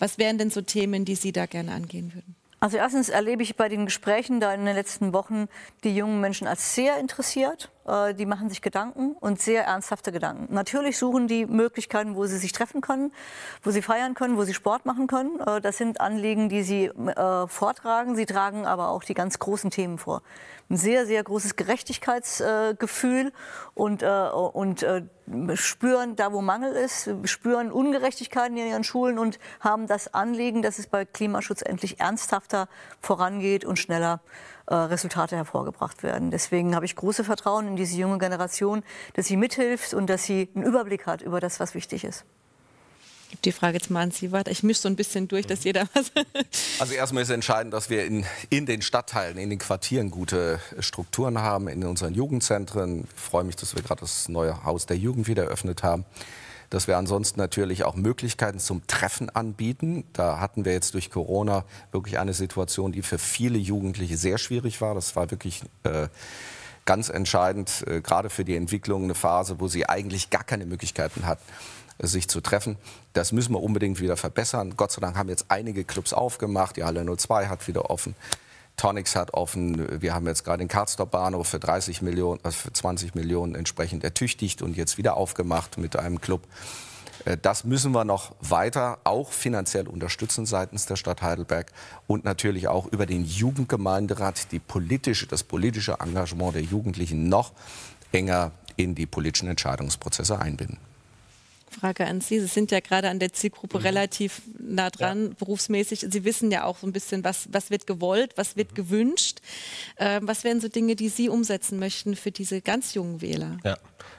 [0.00, 2.34] Was wären denn so Themen, die Sie da gerne angehen würden?
[2.58, 5.46] Also erstens erlebe ich bei den Gesprächen da in den letzten Wochen
[5.84, 7.70] die jungen Menschen als sehr interessiert.
[7.86, 10.52] Äh, die machen sich Gedanken und sehr ernsthafte Gedanken.
[10.54, 13.12] Natürlich suchen die Möglichkeiten, wo sie sich treffen können,
[13.62, 15.40] wo sie feiern können, wo sie Sport machen können.
[15.40, 18.14] Äh, das sind Anliegen, die sie äh, vortragen.
[18.14, 20.22] Sie tragen aber auch die ganz großen Themen vor.
[20.70, 23.32] Ein sehr, sehr großes Gerechtigkeitsgefühl
[23.74, 24.86] und, und
[25.54, 30.78] spüren da, wo Mangel ist, spüren Ungerechtigkeiten in ihren Schulen und haben das Anliegen, dass
[30.78, 32.68] es bei Klimaschutz endlich ernsthafter
[33.00, 34.20] vorangeht und schneller
[34.76, 36.30] Resultate hervorgebracht werden.
[36.30, 38.82] Deswegen habe ich große Vertrauen in diese junge Generation,
[39.14, 42.24] dass sie mithilft und dass sie einen Überblick hat über das, was wichtig ist.
[43.44, 44.50] Die Frage jetzt mal an Sie weiter.
[44.50, 46.12] Ich mische so ein bisschen durch, dass jeder was.
[46.78, 51.38] Also erstmal ist entscheidend, dass wir in, in den Stadtteilen, in den Quartieren gute Strukturen
[51.38, 53.04] haben, in unseren Jugendzentren.
[53.14, 56.04] Ich freue mich, dass wir gerade das neue Haus der Jugend wieder eröffnet haben
[56.72, 60.04] dass wir ansonsten natürlich auch Möglichkeiten zum Treffen anbieten.
[60.14, 64.80] Da hatten wir jetzt durch Corona wirklich eine Situation, die für viele Jugendliche sehr schwierig
[64.80, 64.94] war.
[64.94, 66.08] Das war wirklich äh,
[66.86, 71.26] ganz entscheidend, äh, gerade für die Entwicklung, eine Phase, wo sie eigentlich gar keine Möglichkeiten
[71.26, 71.44] hatten
[71.98, 72.78] sich zu treffen.
[73.12, 74.74] Das müssen wir unbedingt wieder verbessern.
[74.76, 76.76] Gott sei Dank haben jetzt einige Clubs aufgemacht.
[76.76, 78.16] Die Halle 02 hat wieder offen.
[78.76, 80.00] Tonix hat offen.
[80.00, 84.04] Wir haben jetzt gerade den Karlsdorf Bahnhof für 30 Millionen, also für 20 Millionen entsprechend
[84.04, 86.42] ertüchtigt und jetzt wieder aufgemacht mit einem Club.
[87.24, 91.72] Äh, das müssen wir noch weiter auch finanziell unterstützen seitens der Stadt Heidelberg
[92.06, 97.52] und natürlich auch über den Jugendgemeinderat die politische, das politische Engagement der Jugendlichen noch
[98.12, 100.78] enger in die politischen Entscheidungsprozesse einbinden.
[101.82, 102.38] Frage an Sie.
[102.38, 103.84] Sie sind ja gerade an der Zielgruppe mhm.
[103.84, 105.34] relativ nah dran, ja.
[105.36, 106.06] berufsmäßig.
[106.08, 108.76] Sie wissen ja auch so ein bisschen, was, was wird gewollt, was wird mhm.
[108.76, 109.40] gewünscht.
[109.96, 113.58] Äh, was wären so Dinge, die Sie umsetzen möchten für diese ganz jungen Wähler?
[113.64, 113.78] Ja.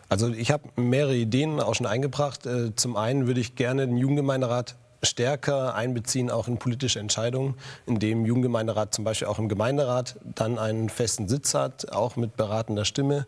[0.10, 2.45] Also ich habe mehrere Ideen auch schon eingebracht.
[2.45, 8.25] Äh, zum einen würde ich gerne den Jugendgemeinderat stärker einbeziehen, auch in politische Entscheidungen, indem
[8.25, 13.25] Jugendgemeinderat zum Beispiel auch im Gemeinderat dann einen festen Sitz hat, auch mit beratender Stimme.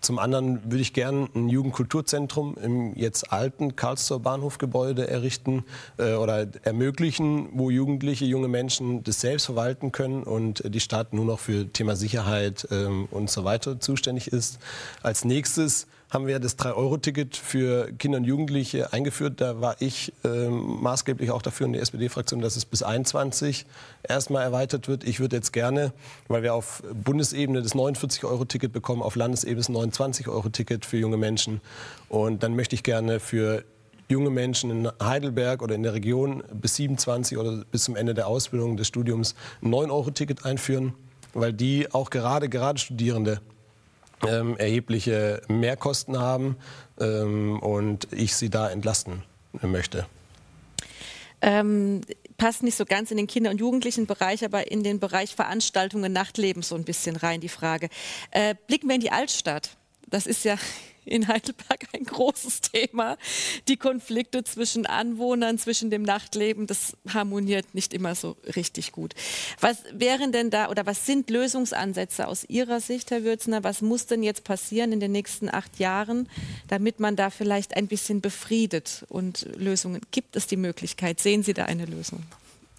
[0.00, 5.64] Zum anderen würde ich gerne ein Jugendkulturzentrum im jetzt alten Karlsruher Bahnhofgebäude errichten
[5.98, 11.24] äh, oder ermöglichen, wo Jugendliche, junge Menschen das selbst verwalten können und die Stadt nur
[11.24, 14.60] noch für Thema Sicherheit ähm, und so weiter zuständig ist.
[15.02, 19.40] Als nächstes haben wir das 3-Euro-Ticket für Kinder und Jugendliche eingeführt.
[19.40, 23.66] Da war ich äh, maßgeblich auch dafür in der SPD-Fraktion, dass es bis 21
[24.08, 25.04] erstmal erweitert wird.
[25.04, 25.92] Ich würde jetzt gerne,
[26.28, 31.60] weil wir auf Bundesebene das 49-Euro-Ticket bekommen, auf Landesebene das 29-Euro-Ticket für junge Menschen.
[32.08, 33.64] Und dann möchte ich gerne für
[34.08, 38.26] junge Menschen in Heidelberg oder in der Region bis 27 oder bis zum Ende der
[38.26, 40.94] Ausbildung des Studiums ein 9-Euro-Ticket einführen,
[41.34, 43.42] weil die auch gerade, gerade Studierende
[44.26, 46.56] ähm, erhebliche Mehrkosten haben
[47.00, 49.22] ähm, und ich sie da entlasten
[49.62, 50.06] möchte.
[51.40, 52.00] Ähm,
[52.36, 56.62] passt nicht so ganz in den Kinder- und Jugendlichenbereich, aber in den Bereich Veranstaltungen, Nachtleben
[56.62, 57.88] so ein bisschen rein, die Frage.
[58.30, 59.76] Äh, blicken wir in die Altstadt.
[60.08, 60.56] Das ist ja
[61.08, 63.16] in Heidelberg ein großes Thema.
[63.68, 69.14] Die Konflikte zwischen Anwohnern, zwischen dem Nachtleben, das harmoniert nicht immer so richtig gut.
[69.60, 73.64] Was wären denn da oder was sind Lösungsansätze aus Ihrer Sicht, Herr Würzner?
[73.64, 76.28] Was muss denn jetzt passieren in den nächsten acht Jahren,
[76.68, 80.00] damit man da vielleicht ein bisschen befriedet und Lösungen?
[80.10, 81.20] Gibt es die Möglichkeit?
[81.20, 82.22] Sehen Sie da eine Lösung?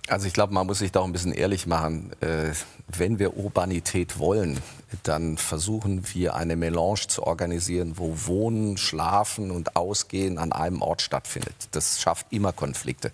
[0.10, 2.12] Also ich glaube, man muss sich da auch ein bisschen ehrlich machen.
[2.22, 2.52] Äh,
[2.88, 4.60] wenn wir Urbanität wollen,
[5.04, 11.02] dann versuchen wir eine Melange zu organisieren, wo Wohnen, Schlafen und Ausgehen an einem Ort
[11.02, 11.56] stattfindet.
[11.72, 13.12] Das schafft immer Konflikte.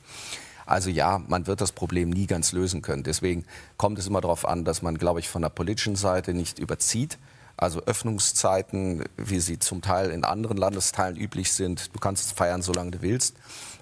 [0.66, 3.04] Also ja, man wird das Problem nie ganz lösen können.
[3.04, 3.46] Deswegen
[3.78, 7.18] kommt es immer darauf an, dass man, glaube ich, von der politischen Seite nicht überzieht.
[7.58, 11.96] Also Öffnungszeiten, wie sie zum Teil in anderen Landesteilen üblich sind.
[11.96, 13.36] Du kannst feiern, solange du willst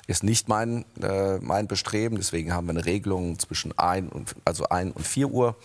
[0.08, 2.18] ist nicht mein, äh, mein Bestreben.
[2.18, 5.56] Deswegen haben wir eine Regelung zwischen 1 und, also 1 und 4 Uhr.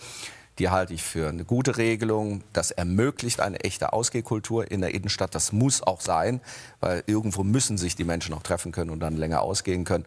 [0.59, 2.43] Die halte ich für eine gute Regelung.
[2.51, 5.33] Das ermöglicht eine echte Ausgehkultur in der Innenstadt.
[5.33, 6.41] Das muss auch sein,
[6.81, 10.05] weil irgendwo müssen sich die Menschen auch treffen können und dann länger ausgehen können.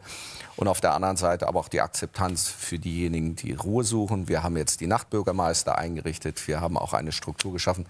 [0.57, 4.29] Und auf der anderen Seite aber auch die Akzeptanz für diejenigen, die Ruhe suchen.
[4.29, 6.47] Wir haben jetzt die Nachtbürgermeister eingerichtet.
[6.47, 7.87] Wir haben auch eine Struktur geschaffen,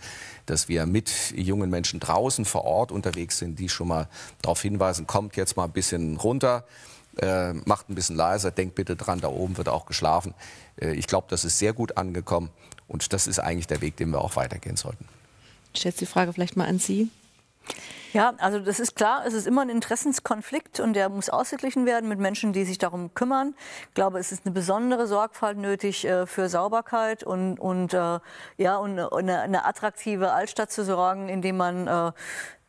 [0.46, 4.08] dass wir mit jungen Menschen draußen vor Ort unterwegs sind, die schon mal
[4.40, 6.64] darauf hinweisen, kommt jetzt mal ein bisschen runter.
[7.18, 10.34] Äh, macht ein bisschen leiser, denkt bitte dran, da oben wird auch geschlafen.
[10.80, 12.50] Äh, ich glaube, das ist sehr gut angekommen
[12.88, 15.06] und das ist eigentlich der Weg, den wir auch weitergehen sollten.
[15.74, 17.10] Ich stelle die Frage vielleicht mal an Sie.
[18.12, 22.10] Ja, also das ist klar, es ist immer ein Interessenskonflikt und der muss ausgeglichen werden
[22.10, 23.54] mit Menschen, die sich darum kümmern.
[23.88, 28.18] Ich glaube, es ist eine besondere Sorgfalt nötig äh, für Sauberkeit und, und, äh,
[28.58, 32.12] ja, und eine, eine attraktive Altstadt zu sorgen, indem man äh,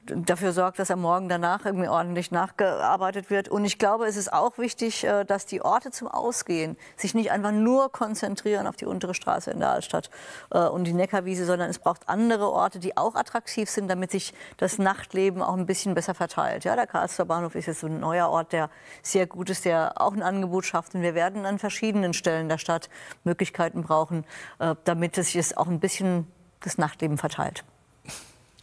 [0.06, 3.50] dafür sorgt, dass am Morgen danach irgendwie ordentlich nachgearbeitet wird.
[3.50, 7.32] Und ich glaube, es ist auch wichtig, äh, dass die Orte zum Ausgehen sich nicht
[7.32, 10.10] einfach nur konzentrieren auf die untere Straße in der Altstadt
[10.52, 14.34] äh, und die Neckarwiese, sondern es braucht andere Orte, die auch attraktiv sind, damit sich
[14.58, 16.64] das Nachtleben auch ein bisschen besser verteilt.
[16.64, 18.70] Ja, der Karlsruher Bahnhof ist jetzt so ein neuer Ort, der
[19.02, 20.96] sehr gut ist, der auch ein Angebot schafft.
[20.96, 22.90] Und wir werden an verschiedenen Stellen der Stadt
[23.24, 24.26] Möglichkeiten brauchen,
[24.60, 26.28] äh, damit es sich auch ein bisschen
[26.62, 27.64] das Nachtleben verteilt.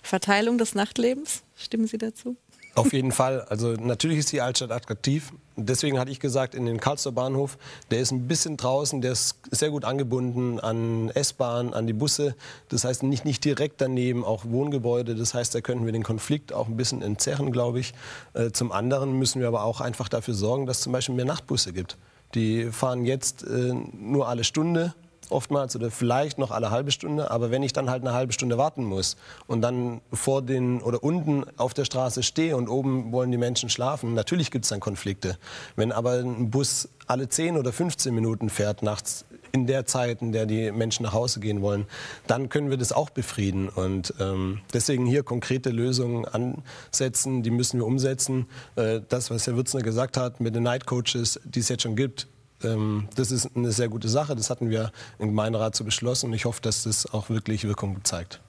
[0.03, 1.43] Verteilung des Nachtlebens.
[1.57, 2.37] Stimmen Sie dazu?
[2.75, 3.43] Auf jeden Fall.
[3.49, 5.33] Also natürlich ist die Altstadt attraktiv.
[5.57, 7.59] Deswegen hatte ich gesagt, in den Karlsruher Bahnhof,
[7.91, 12.37] der ist ein bisschen draußen, der ist sehr gut angebunden an S-Bahn, an die Busse.
[12.69, 15.17] Das heißt nicht, nicht direkt daneben auch Wohngebäude.
[15.17, 17.93] Das heißt, da könnten wir den Konflikt auch ein bisschen entzerren, glaube ich.
[18.35, 21.25] Äh, zum anderen müssen wir aber auch einfach dafür sorgen, dass es zum Beispiel mehr
[21.25, 21.99] Nachtbusse gibt.
[22.35, 24.95] Die fahren jetzt äh, nur alle Stunde
[25.31, 27.31] oftmals oder vielleicht noch alle halbe Stunde.
[27.31, 29.17] Aber wenn ich dann halt eine halbe Stunde warten muss
[29.47, 33.71] und dann vor den oder unten auf der Straße stehe und oben wollen die Menschen
[33.71, 35.39] schlafen, natürlich gibt es dann Konflikte.
[35.77, 40.33] Wenn aber ein Bus alle 10 oder 15 Minuten fährt nachts, in der Zeit, in
[40.33, 41.87] der die Menschen nach Hause gehen wollen,
[42.27, 43.69] dann können wir das auch befrieden.
[43.69, 48.47] Und ähm, deswegen hier konkrete Lösungen ansetzen, die müssen wir umsetzen.
[48.77, 51.97] Äh, das, was Herr Würzner gesagt hat mit den Night Coaches, die es jetzt schon
[51.97, 52.29] gibt,
[52.65, 54.37] ähm, das ist eine sehr gute Sache.
[54.37, 58.05] Das hatten wir im Gemeinderat so beschlossen und ich hoffe, dass das auch wirklich Wirkung
[58.05, 58.41] zeigt.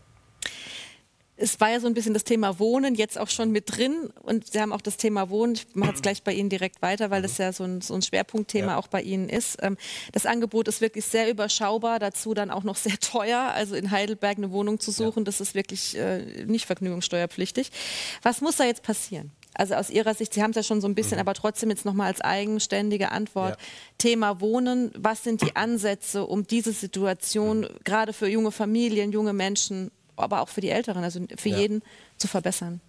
[1.43, 4.51] Es war ja so ein bisschen das Thema Wohnen jetzt auch schon mit drin und
[4.51, 5.55] Sie haben auch das Thema Wohnen.
[5.55, 8.03] Ich mache es gleich bei Ihnen direkt weiter, weil das ja so ein, so ein
[8.03, 8.77] Schwerpunktthema ja.
[8.77, 9.57] auch bei Ihnen ist.
[9.63, 9.75] Ähm,
[10.11, 13.51] das Angebot ist wirklich sehr überschaubar, dazu dann auch noch sehr teuer.
[13.55, 15.23] Also in Heidelberg eine Wohnung zu suchen, ja.
[15.23, 17.71] das ist wirklich äh, nicht vergnügungssteuerpflichtig.
[18.21, 19.31] Was muss da jetzt passieren?
[19.53, 21.21] Also aus Ihrer Sicht, Sie haben es ja schon so ein bisschen, mhm.
[21.21, 23.51] aber trotzdem jetzt nochmal als eigenständige Antwort.
[23.51, 23.65] Ja.
[23.97, 27.67] Thema Wohnen, was sind die Ansätze, um diese Situation mhm.
[27.83, 31.57] gerade für junge Familien, junge Menschen, aber auch für die Älteren, also für ja.
[31.57, 31.81] jeden
[32.17, 32.79] zu verbessern?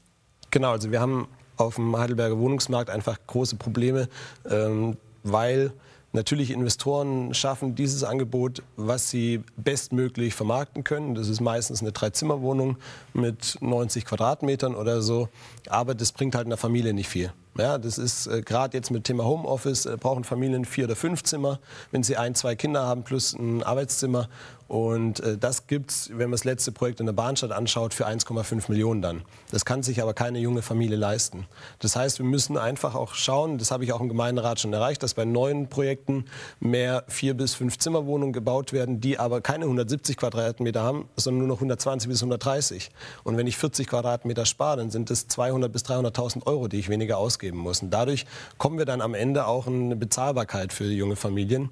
[0.51, 4.09] Genau, also wir haben auf dem Heidelberger Wohnungsmarkt einfach große Probleme,
[4.49, 5.73] ähm, weil
[6.15, 11.15] Natürlich Investoren schaffen dieses Angebot, was sie bestmöglich vermarkten können.
[11.15, 12.77] Das ist meistens eine Dreizimmerwohnung
[13.15, 15.31] mit 90 Quadratmetern oder so.
[15.69, 17.33] Aber das bringt halt einer Familie nicht viel.
[17.59, 21.23] Ja, das ist äh, gerade jetzt mit Thema Homeoffice, äh, brauchen Familien vier oder fünf
[21.23, 21.59] Zimmer,
[21.91, 24.29] wenn sie ein, zwei Kinder haben plus ein Arbeitszimmer.
[24.69, 28.71] Und äh, das gibt's, wenn man das letzte Projekt in der Bahnstadt anschaut, für 1,5
[28.71, 29.23] Millionen dann.
[29.51, 31.47] Das kann sich aber keine junge Familie leisten.
[31.81, 35.03] Das heißt, wir müssen einfach auch schauen, das habe ich auch im Gemeinderat schon erreicht,
[35.03, 36.25] dass bei neuen Projekten
[36.59, 41.49] mehr vier bis fünf Zimmerwohnungen gebaut werden, die aber keine 170 Quadratmeter haben, sondern nur
[41.49, 42.91] noch 120 bis 130.
[43.25, 46.89] Und wenn ich 40 Quadratmeter spare, dann sind das 200 bis 300.000 Euro, die ich
[46.89, 47.83] weniger ausgebe ausgeben muss.
[47.83, 48.27] Und dadurch
[48.59, 51.71] kommen wir dann am Ende auch in eine Bezahlbarkeit für junge Familien.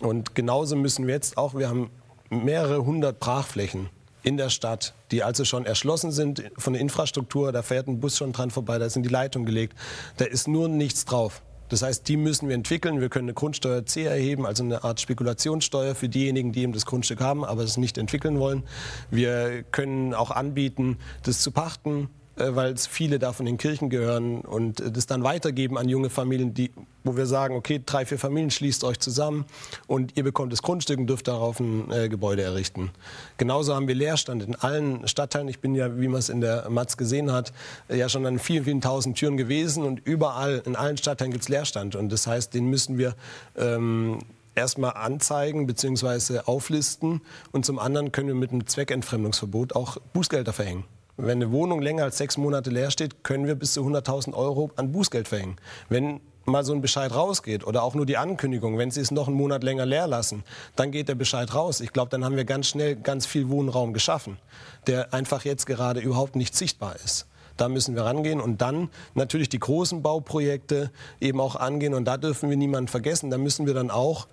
[0.00, 1.90] Und genauso müssen wir jetzt auch, wir haben
[2.30, 3.88] mehrere hundert Brachflächen
[4.22, 7.52] in der Stadt, die also schon erschlossen sind von der Infrastruktur.
[7.52, 9.76] Da fährt ein Bus schon dran vorbei, da sind die Leitungen gelegt.
[10.16, 11.42] Da ist nur nichts drauf.
[11.68, 13.00] Das heißt, die müssen wir entwickeln.
[13.00, 16.84] Wir können eine Grundsteuer C erheben, also eine Art Spekulationssteuer für diejenigen, die eben das
[16.84, 18.62] Grundstück haben, aber es nicht entwickeln wollen.
[19.10, 24.80] Wir können auch anbieten, das zu pachten weil es viele davon in Kirchen gehören und
[24.80, 26.70] äh, das dann weitergeben an junge Familien, die,
[27.04, 29.44] wo wir sagen, okay, drei, vier Familien schließt euch zusammen
[29.86, 32.90] und ihr bekommt das Grundstück und dürft darauf ein äh, Gebäude errichten.
[33.36, 35.48] Genauso haben wir Leerstand in allen Stadtteilen.
[35.48, 37.52] Ich bin ja, wie man es in der Matz gesehen hat,
[37.88, 41.42] äh, ja schon an vielen, vielen tausend Türen gewesen und überall, in allen Stadtteilen gibt
[41.42, 43.14] es Leerstand und das heißt, den müssen wir
[43.56, 44.20] ähm,
[44.54, 46.40] erstmal anzeigen bzw.
[46.46, 47.20] auflisten
[47.52, 50.84] und zum anderen können wir mit einem Zweckentfremdungsverbot auch Bußgelder verhängen.
[51.16, 54.70] Wenn eine Wohnung länger als sechs Monate leer steht, können wir bis zu 100.000 Euro
[54.76, 55.56] an Bußgeld verhängen.
[55.90, 59.28] Wenn mal so ein Bescheid rausgeht oder auch nur die Ankündigung, wenn Sie es noch
[59.28, 60.42] einen Monat länger leer lassen,
[60.74, 61.80] dann geht der Bescheid raus.
[61.80, 64.38] Ich glaube, dann haben wir ganz schnell ganz viel Wohnraum geschaffen,
[64.86, 67.26] der einfach jetzt gerade überhaupt nicht sichtbar ist.
[67.58, 72.16] Da müssen wir rangehen und dann natürlich die großen Bauprojekte eben auch angehen und da
[72.16, 73.30] dürfen wir niemanden vergessen.
[73.30, 74.26] Da müssen wir dann auch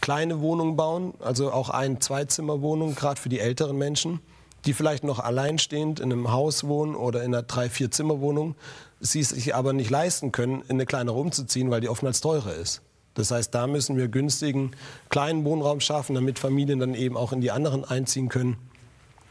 [0.00, 4.20] kleine Wohnungen bauen, also auch ein Zweizimmerwohnung, gerade für die älteren Menschen
[4.66, 8.54] die vielleicht noch alleinstehend in einem Haus wohnen oder in einer drei, vier Zimmerwohnung,
[9.00, 12.54] sie es sich aber nicht leisten können, in eine kleinere umzuziehen, weil die oftmals teurer
[12.54, 12.82] ist.
[13.14, 14.72] Das heißt, da müssen wir günstigen
[15.08, 18.56] kleinen Wohnraum schaffen, damit Familien dann eben auch in die anderen einziehen können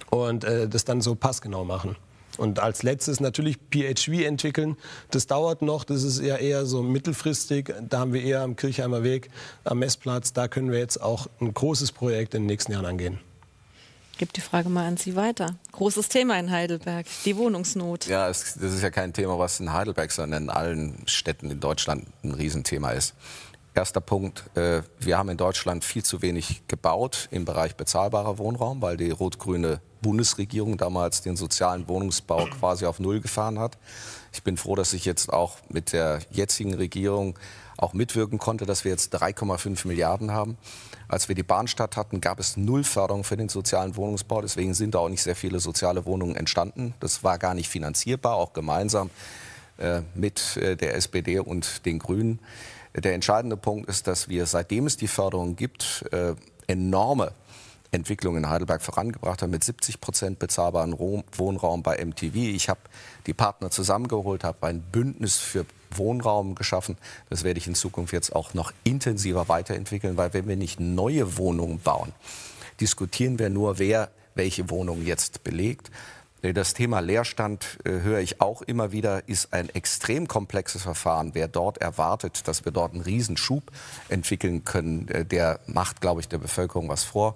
[0.09, 1.95] und äh, das dann so passgenau machen.
[2.37, 4.75] Und als letztes natürlich PHV entwickeln.
[5.11, 7.73] Das dauert noch, das ist ja eher so mittelfristig.
[7.87, 9.29] Da haben wir eher am Kirchheimer Weg,
[9.65, 13.19] am Messplatz, da können wir jetzt auch ein großes Projekt in den nächsten Jahren angehen
[14.17, 15.55] gebe die Frage mal an Sie weiter.
[15.71, 18.05] Großes Thema in Heidelberg, die Wohnungsnot.
[18.07, 21.59] Ja, es, das ist ja kein Thema, was in Heidelberg, sondern in allen Städten in
[21.59, 23.15] Deutschland ein Riesenthema ist.
[23.75, 28.83] Erster Punkt, äh, wir haben in Deutschland viel zu wenig gebaut im Bereich bezahlbarer Wohnraum,
[28.83, 33.79] weil die rot-grüne Bundesregierung damals den sozialen Wohnungsbau quasi auf Null gefahren hat.
[34.31, 37.39] Ich bin froh, dass ich jetzt auch mit der jetzigen Regierung
[37.77, 40.57] auch mitwirken konnte, dass wir jetzt 3,5 Milliarden haben.
[41.07, 44.41] Als wir die Bahnstadt hatten, gab es null Förderung für den sozialen Wohnungsbau.
[44.41, 46.93] Deswegen sind da auch nicht sehr viele soziale Wohnungen entstanden.
[46.99, 49.09] Das war gar nicht finanzierbar, auch gemeinsam
[49.77, 52.39] äh, mit äh, der SPD und den Grünen.
[52.95, 56.35] Der entscheidende Punkt ist, dass wir, seitdem es die Förderung gibt, äh,
[56.67, 57.31] enorme
[57.93, 62.35] Entwicklung in Heidelberg vorangebracht haben mit 70 Prozent bezahlbaren Wohnraum bei MTV.
[62.35, 62.81] Ich habe
[63.27, 65.65] die Partner zusammengeholt, habe ein Bündnis für
[65.97, 66.97] Wohnraum geschaffen.
[67.29, 71.37] Das werde ich in Zukunft jetzt auch noch intensiver weiterentwickeln, weil wenn wir nicht neue
[71.37, 72.11] Wohnungen bauen,
[72.79, 75.91] diskutieren wir nur, wer welche Wohnung jetzt belegt.
[76.41, 81.31] Das Thema Leerstand äh, höre ich auch immer wieder, ist ein extrem komplexes Verfahren.
[81.33, 83.63] Wer dort erwartet, dass wir dort einen Riesenschub
[84.09, 87.35] entwickeln können, äh, der macht, glaube ich, der Bevölkerung was vor.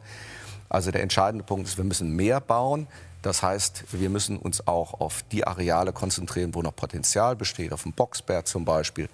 [0.67, 2.87] Also der entscheidende Punkt ist, wir müssen mehr bauen.
[3.21, 7.83] Das heißt, wir müssen uns auch auf die Areale konzentrieren, wo noch Potenzial besteht, auf
[7.83, 9.09] dem Boxberg zum Beispiel.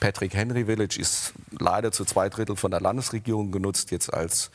[0.00, 4.50] Patrick Henry Village ist leider zu zwei Drittel von der Landesregierung genutzt, jetzt als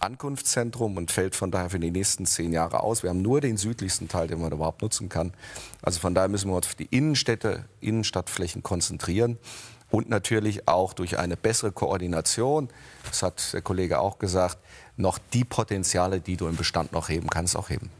[0.00, 3.02] Ankunftszentrum und fällt von daher für die nächsten zehn Jahre aus.
[3.02, 5.32] Wir haben nur den südlichsten Teil, den man überhaupt nutzen kann.
[5.80, 9.38] Also von daher müssen wir uns auf die Innenstädte, Innenstadtflächen konzentrieren
[9.90, 12.68] und natürlich auch durch eine bessere Koordination,
[13.06, 14.58] das hat der Kollege auch gesagt,
[14.96, 17.90] noch die Potenziale, die du im Bestand noch heben kannst, auch heben.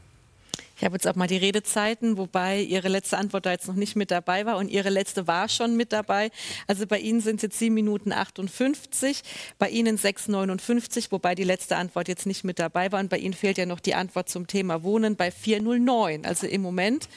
[0.75, 3.95] Ich habe jetzt auch mal die Redezeiten, wobei Ihre letzte Antwort da jetzt noch nicht
[3.95, 6.31] mit dabei war und Ihre letzte war schon mit dabei.
[6.67, 9.21] Also bei Ihnen sind es jetzt 7 Minuten 58,
[9.59, 12.99] bei Ihnen 6,59, wobei die letzte Antwort jetzt nicht mit dabei war.
[12.99, 16.25] Und bei Ihnen fehlt ja noch die Antwort zum Thema Wohnen bei 409.
[16.25, 17.07] Also im Moment,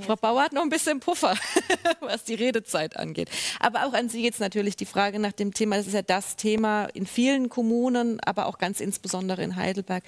[0.00, 1.36] Frau Bauer hat noch ein bisschen Puffer,
[2.00, 3.28] was die Redezeit angeht.
[3.60, 6.36] Aber auch an Sie jetzt natürlich die Frage nach dem Thema, das ist ja das
[6.36, 10.04] Thema in vielen Kommunen, aber auch ganz insbesondere in Heidelberg.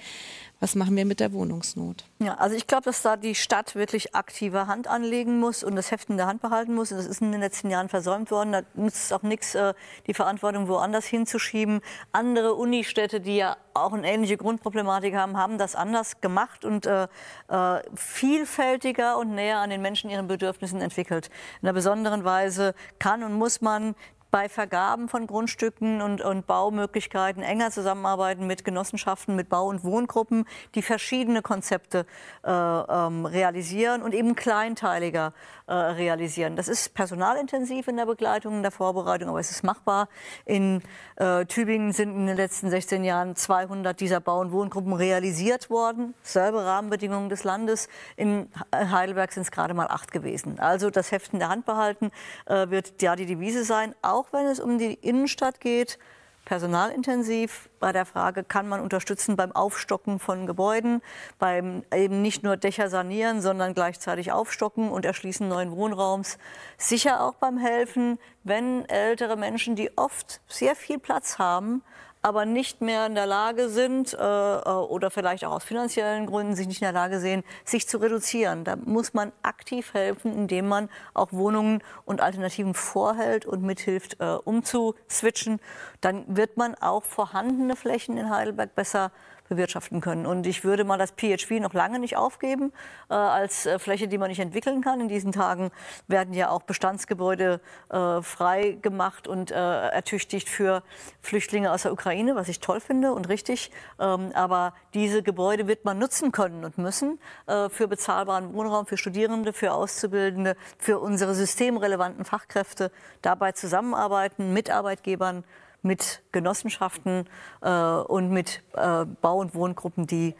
[0.59, 2.05] Was machen wir mit der Wohnungsnot?
[2.17, 5.91] Ja, also ich glaube, dass da die Stadt wirklich aktive Hand anlegen muss und das
[5.91, 6.89] Heft in der Hand behalten muss.
[6.89, 8.51] das ist in den letzten Jahren versäumt worden.
[8.51, 9.75] Da nützt es auch nichts, äh,
[10.07, 11.81] die Verantwortung woanders hinzuschieben.
[12.11, 17.07] Andere Unistädte, die ja auch eine ähnliche Grundproblematik haben, haben das anders gemacht und äh,
[17.49, 21.29] äh, vielfältiger und näher an den Menschen ihren Bedürfnissen entwickelt.
[21.61, 23.93] In einer besonderen Weise kann und muss man
[24.31, 30.45] bei Vergaben von Grundstücken und, und, Baumöglichkeiten enger zusammenarbeiten mit Genossenschaften, mit Bau- und Wohngruppen,
[30.75, 32.05] die verschiedene Konzepte
[32.43, 35.33] äh, ähm, realisieren und eben kleinteiliger
[35.67, 36.55] äh, realisieren.
[36.55, 40.09] Das ist personalintensiv in der Begleitung, in der Vorbereitung, aber es ist machbar.
[40.45, 40.81] In
[41.15, 46.13] äh, Tübingen sind in den letzten 16 Jahren 200 dieser Bau- und Wohngruppen realisiert worden.
[46.21, 47.89] Selbe Rahmenbedingungen des Landes.
[48.17, 50.59] In Heidelberg sind es gerade mal acht gewesen.
[50.59, 52.11] Also das Heft in der Hand behalten
[52.45, 53.95] äh, wird ja die Devise sein.
[54.01, 55.99] Auch auch wenn es um die Innenstadt geht,
[56.47, 61.01] personalintensiv bei der Frage, kann man unterstützen beim Aufstocken von Gebäuden,
[61.39, 66.37] beim eben nicht nur Dächer sanieren, sondern gleichzeitig aufstocken und erschließen neuen Wohnraums.
[66.77, 71.83] Sicher auch beim Helfen, wenn ältere Menschen, die oft sehr viel Platz haben,
[72.21, 76.55] aber nicht mehr in der Lage sind äh, äh, oder vielleicht auch aus finanziellen Gründen
[76.55, 78.63] sich nicht in der Lage sehen, sich zu reduzieren.
[78.63, 84.35] Da muss man aktiv helfen, indem man auch Wohnungen und Alternativen vorhält und mithilft, äh,
[84.43, 85.59] umzuswitchen.
[86.01, 89.11] Dann wird man auch vorhandene Flächen in Heidelberg besser
[89.49, 90.25] bewirtschaften können.
[90.25, 92.71] Und ich würde mal das PHP noch lange nicht aufgeben
[93.09, 94.99] äh, als äh, Fläche, die man nicht entwickeln kann.
[94.99, 95.71] In diesen Tagen
[96.07, 100.83] werden ja auch Bestandsgebäude äh, frei gemacht und äh, ertüchtigt für
[101.21, 103.71] Flüchtlinge aus der Ukraine, was ich toll finde und richtig.
[103.99, 108.97] Ähm, aber diese Gebäude wird man nutzen können und müssen äh, für bezahlbaren Wohnraum, für
[108.97, 112.91] Studierende, für Auszubildende, für unsere systemrelevanten Fachkräfte
[113.21, 115.43] dabei zusammenarbeiten mit Arbeitgebern
[115.87, 117.27] mit Genossenschaften
[117.61, 120.35] äh, und mit äh, Bau- und Wohngruppen, die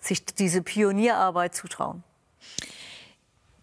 [0.00, 2.04] sich diese Pionierarbeit zutrauen.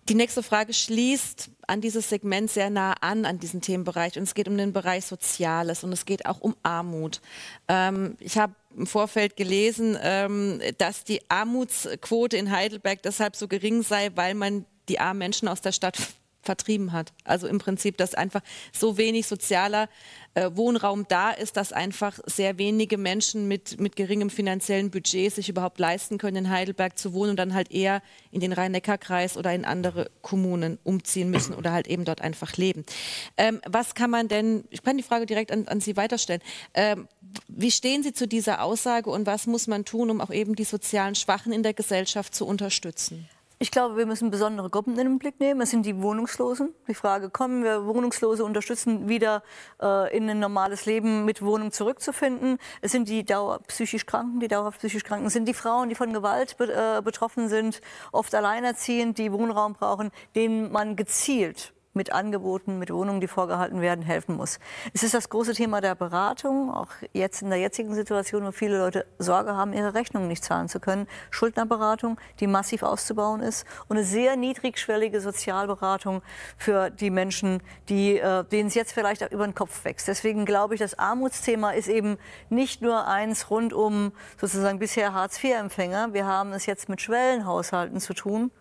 [0.07, 4.17] Die nächste Frage schließt an dieses Segment sehr nah an, an diesen Themenbereich.
[4.17, 7.21] Und es geht um den Bereich Soziales und es geht auch um Armut.
[7.67, 13.81] Ähm, ich habe im Vorfeld gelesen, ähm, dass die Armutsquote in Heidelberg deshalb so gering
[13.81, 15.97] sei, weil man die armen Menschen aus der Stadt
[16.45, 17.11] vertrieben hat.
[17.23, 18.41] Also im Prinzip, dass einfach
[18.71, 19.89] so wenig sozialer
[20.35, 25.49] äh, Wohnraum da ist, dass einfach sehr wenige Menschen mit, mit geringem finanziellen Budget sich
[25.49, 29.53] überhaupt leisten können, in Heidelberg zu wohnen und dann halt eher in den Rhein-Neckar-Kreis oder
[29.53, 32.85] in andere Kommunen umziehen müssen oder halt eben dort einfach leben.
[33.37, 36.41] Ähm, was kann man denn, ich kann die Frage direkt an, an Sie weiterstellen,
[36.73, 37.07] ähm,
[37.47, 40.63] wie stehen Sie zu dieser Aussage und was muss man tun, um auch eben die
[40.63, 43.27] sozialen Schwachen in der Gesellschaft zu unterstützen?
[43.65, 45.59] Ich glaube, wir müssen besondere Gruppen in den Blick nehmen.
[45.59, 46.75] Es sind die Wohnungslosen.
[46.87, 49.41] Die Frage, kommen wir Wohnungslose unterstützen, wieder
[49.81, 52.59] äh, in ein normales Leben mit Wohnung zurückzufinden?
[52.81, 55.25] Es sind die Dauer psychisch Kranken, die dauerhaft psychisch Kranken.
[55.25, 59.73] Es sind die Frauen, die von Gewalt be äh, betroffen sind, oft alleinerziehend, die Wohnraum
[59.73, 64.59] brauchen, denen man gezielt mit Angeboten, mit Wohnungen, die vorgehalten werden, helfen muss.
[64.93, 68.77] Es ist das große Thema der Beratung, auch jetzt in der jetzigen Situation, wo viele
[68.77, 71.07] Leute Sorge haben, ihre Rechnungen nicht zahlen zu können.
[71.31, 76.21] Schuldnerberatung, die massiv auszubauen ist und eine sehr niedrigschwellige Sozialberatung
[76.57, 80.07] für die Menschen, die, äh, denen es jetzt vielleicht auch über den Kopf wächst.
[80.07, 82.17] Deswegen glaube ich, das Armutsthema ist eben
[82.49, 86.13] nicht nur eins rund um sozusagen bisher Hartz-IV-Empfänger.
[86.13, 88.51] Wir haben es jetzt mit Schwellenhaushalten zu tun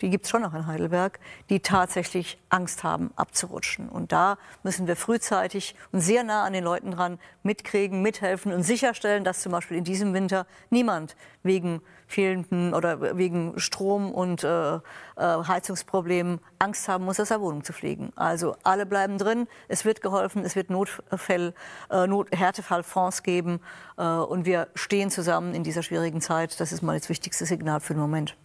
[0.00, 1.18] die gibt es schon noch in Heidelberg,
[1.50, 3.88] die tatsächlich Angst haben, abzurutschen.
[3.88, 8.62] Und da müssen wir frühzeitig und sehr nah an den Leuten dran mitkriegen, mithelfen und
[8.62, 14.76] sicherstellen, dass zum Beispiel in diesem Winter niemand wegen fehlenden oder wegen Strom- und äh,
[14.76, 14.80] äh
[15.16, 18.12] Heizungsproblemen Angst haben muss, aus der Wohnung zu fliegen.
[18.16, 21.54] Also alle bleiben drin, es wird geholfen, es wird Notfall,
[21.90, 23.60] äh, Not Härtefallfonds geben
[23.98, 26.60] äh, und wir stehen zusammen in dieser schwierigen Zeit.
[26.60, 28.36] Das ist mal das wichtigste Signal für den Moment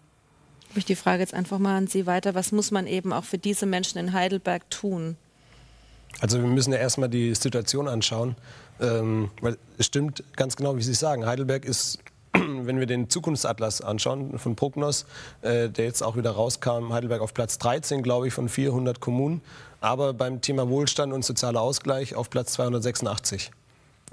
[0.74, 2.34] gebe ich die Frage jetzt einfach mal an Sie weiter.
[2.34, 5.18] Was muss man eben auch für diese Menschen in Heidelberg tun?
[6.20, 8.36] Also wir müssen ja erstmal die Situation anschauen,
[8.82, 11.28] ähm, weil es stimmt ganz genau, wie Sie sagen.
[11.28, 12.00] Heidelberg ist,
[12.34, 15.06] wenn wir den Zukunftsatlas anschauen von Prognos,
[15.44, 19.42] äh, der jetzt auch wieder rauskam, Heidelberg auf Platz 13, glaube ich, von 400 Kommunen,
[19.80, 23.52] aber beim Thema Wohlstand und sozialer Ausgleich auf Platz 286.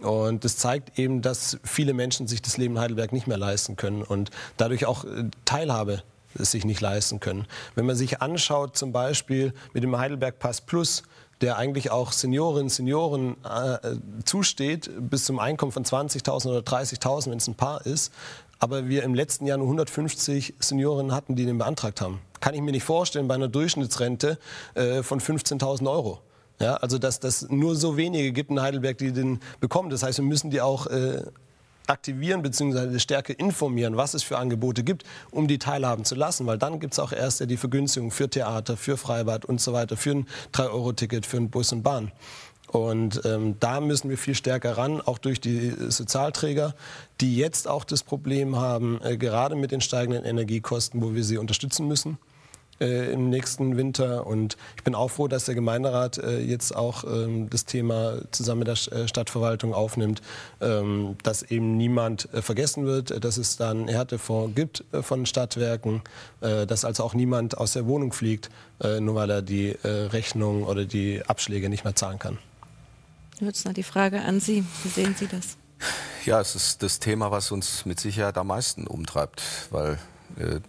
[0.03, 3.77] Und das zeigt eben, dass viele Menschen sich das Leben in Heidelberg nicht mehr leisten
[3.77, 6.03] können und dadurch auch äh, Teilhabe
[6.35, 7.47] es sich nicht leisten können.
[7.75, 11.03] Wenn man sich anschaut, zum Beispiel mit dem Heidelberg Pass Plus,
[11.41, 17.39] der eigentlich auch Seniorinnen Senioren äh, zusteht, bis zum Einkommen von 20.000 oder 30.000, wenn
[17.39, 18.13] es ein Paar ist,
[18.59, 22.21] aber wir im letzten Jahr nur 150 Seniorinnen hatten, die den beantragt haben.
[22.41, 24.39] Kann ich mir nicht vorstellen bei einer Durchschnittsrente
[24.75, 26.21] äh, von 15.000 Euro.
[26.61, 29.89] Ja, also dass das nur so wenige gibt in Heidelberg, die den bekommen.
[29.89, 31.23] Das heißt, wir müssen die auch äh,
[31.91, 32.99] aktivieren bzw.
[32.99, 36.47] stärker informieren, was es für Angebote gibt, um die teilhaben zu lassen.
[36.47, 39.97] Weil dann gibt es auch erst die Vergünstigung für Theater, für Freibad und so weiter,
[39.97, 42.13] für ein 3-Euro-Ticket, für einen Bus und Bahn.
[42.69, 46.75] Und ähm, da müssen wir viel stärker ran, auch durch die Sozialträger,
[47.21, 51.39] die jetzt auch das Problem haben, äh, gerade mit den steigenden Energiekosten, wo wir sie
[51.39, 52.19] unterstützen müssen.
[52.81, 54.27] Äh, im nächsten Winter.
[54.27, 58.61] Und ich bin auch froh, dass der Gemeinderat äh, jetzt auch ähm, das Thema zusammen
[58.61, 60.23] mit der äh, Stadtverwaltung aufnimmt,
[60.61, 66.03] ähm, dass eben niemand äh, vergessen wird, dass es dann Härtefonds gibt äh, von Stadtwerken,
[66.41, 68.51] äh, dass also auch niemand aus der Wohnung fliegt,
[68.83, 72.39] nur weil er die Rechnung oder die Abschläge nicht mehr zahlen kann.
[73.41, 74.65] Hützner, die Frage an Sie.
[74.83, 75.59] Wie sehen Sie das?
[76.27, 79.99] Ja, es ist das Thema, was uns mit Sicherheit am meisten umtreibt, weil
[80.39, 80.61] äh,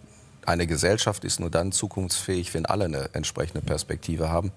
[0.46, 4.52] eine Gesellschaft ist nur dann zukunftsfähig, wenn alle eine entsprechende Perspektive haben.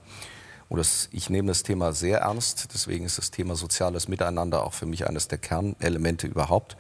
[0.68, 2.70] Und das, ich nehme das Thema sehr ernst.
[2.74, 6.76] Deswegen ist das Thema soziales Miteinander auch für mich eines der Kernelemente überhaupt.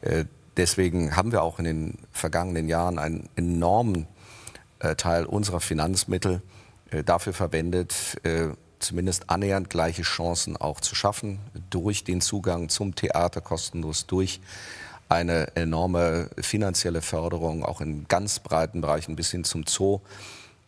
[0.00, 0.26] Äh,
[0.56, 4.06] deswegen haben wir auch in den vergangenen Jahren einen enormen
[4.78, 6.42] äh, Teil unserer Finanzmittel
[6.90, 8.20] äh, dafür verwendet,
[8.78, 14.40] zumindest annähernd gleiche Chancen auch zu schaffen, durch den Zugang zum Theater kostenlos, durch
[15.10, 20.00] eine enorme finanzielle Förderung, auch in ganz breiten Bereichen bis hin zum Zoo.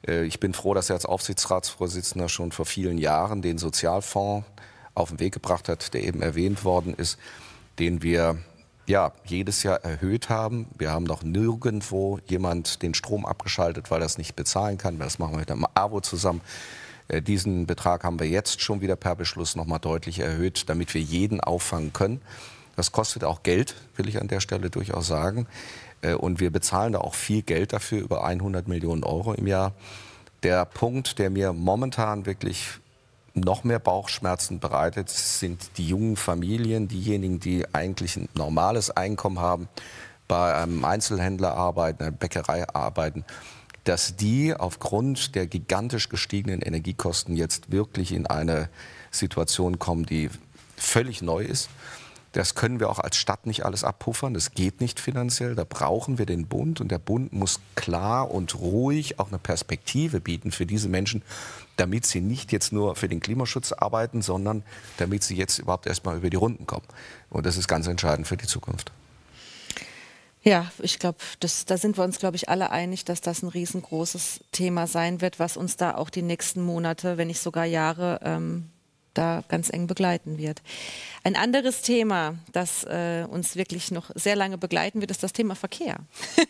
[0.07, 4.47] Äh, ich bin froh, dass er als Aufsichtsratsvorsitzender schon vor vielen Jahren den Sozialfonds
[4.95, 7.19] auf den Weg gebracht hat, der eben erwähnt worden ist,
[7.79, 8.39] den wir
[8.87, 10.67] ja, jedes Jahr erhöht haben.
[10.77, 14.99] Wir haben noch nirgendwo jemand den Strom abgeschaltet, weil er es nicht bezahlen kann.
[14.99, 16.41] Das machen wir mit dem AWO zusammen.
[17.07, 20.95] Äh, diesen Betrag haben wir jetzt schon wieder per Beschluss noch mal deutlich erhöht, damit
[20.95, 22.21] wir jeden auffangen können.
[22.77, 25.47] Das kostet auch Geld, will ich an der Stelle durchaus sagen.
[26.01, 29.73] Äh, und wir bezahlen da auch viel Geld dafür, über 100 Millionen Euro im Jahr.
[30.43, 32.69] Der Punkt, der mir momentan wirklich
[33.35, 39.69] noch mehr Bauchschmerzen bereitet, sind die jungen Familien, diejenigen, die eigentlich ein normales Einkommen haben,
[40.29, 43.25] bei einem Einzelhändler arbeiten, einer Bäckerei arbeiten
[43.85, 48.69] dass die aufgrund der gigantisch gestiegenen Energiekosten jetzt wirklich in eine
[49.11, 50.31] Situation kommen, die
[50.77, 51.69] völlig neu ist.
[52.33, 54.33] Das können wir auch als Stadt nicht alles abpuffern.
[54.33, 55.55] Das geht nicht finanziell.
[55.55, 56.81] Da brauchen wir den Bund.
[56.81, 61.23] Und der Bund muss klar und ruhig auch eine Perspektive bieten für diese Menschen,
[61.77, 64.63] damit sie nicht jetzt nur für den Klimaschutz arbeiten, sondern
[64.97, 66.87] damit sie jetzt überhaupt erstmal über die Runden kommen.
[67.29, 68.93] Und das ist ganz entscheidend für die Zukunft.
[70.45, 74.41] Ja, ich glaube, da sind wir uns, glaube ich, alle einig, dass das ein riesengroßes
[74.51, 78.71] Thema sein wird, was uns da auch die nächsten Monate, wenn nicht sogar Jahre ähm,
[79.15, 80.63] da ganz eng begleiten wird.
[81.25, 85.55] Ein anderes Thema, das äh, uns wirklich noch sehr lange begleiten wird, ist das Thema
[85.55, 85.99] Verkehr.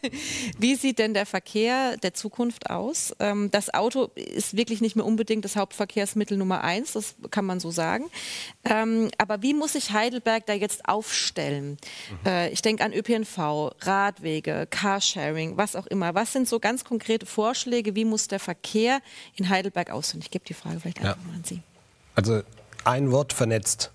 [0.59, 3.15] Wie sieht denn der Verkehr der Zukunft aus?
[3.21, 7.61] Ähm, das Auto ist wirklich nicht mehr unbedingt das Hauptverkehrsmittel Nummer eins, das kann man
[7.61, 8.05] so sagen.
[8.65, 11.77] Ähm, aber wie muss sich Heidelberg da jetzt aufstellen?
[12.23, 12.27] Mhm.
[12.27, 16.15] Äh, ich denke an ÖPNV, Radwege, Carsharing, was auch immer.
[16.15, 17.95] Was sind so ganz konkrete Vorschläge?
[17.95, 19.01] Wie muss der Verkehr
[19.37, 20.21] in Heidelberg aussehen?
[20.23, 21.29] Ich gebe die Frage vielleicht einfach ja.
[21.29, 21.61] mal an Sie.
[22.15, 22.43] Also
[22.85, 23.91] ein Wort vernetzt.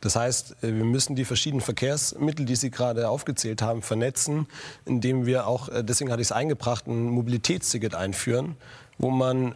[0.00, 4.46] Das heißt, äh, wir müssen die verschiedenen Verkehrsmittel, die Sie gerade aufgezählt haben, vernetzen,
[4.84, 8.56] indem wir auch, äh, deswegen hatte ich es eingebracht, ein Mobilitätsticket einführen,
[8.98, 9.54] wo man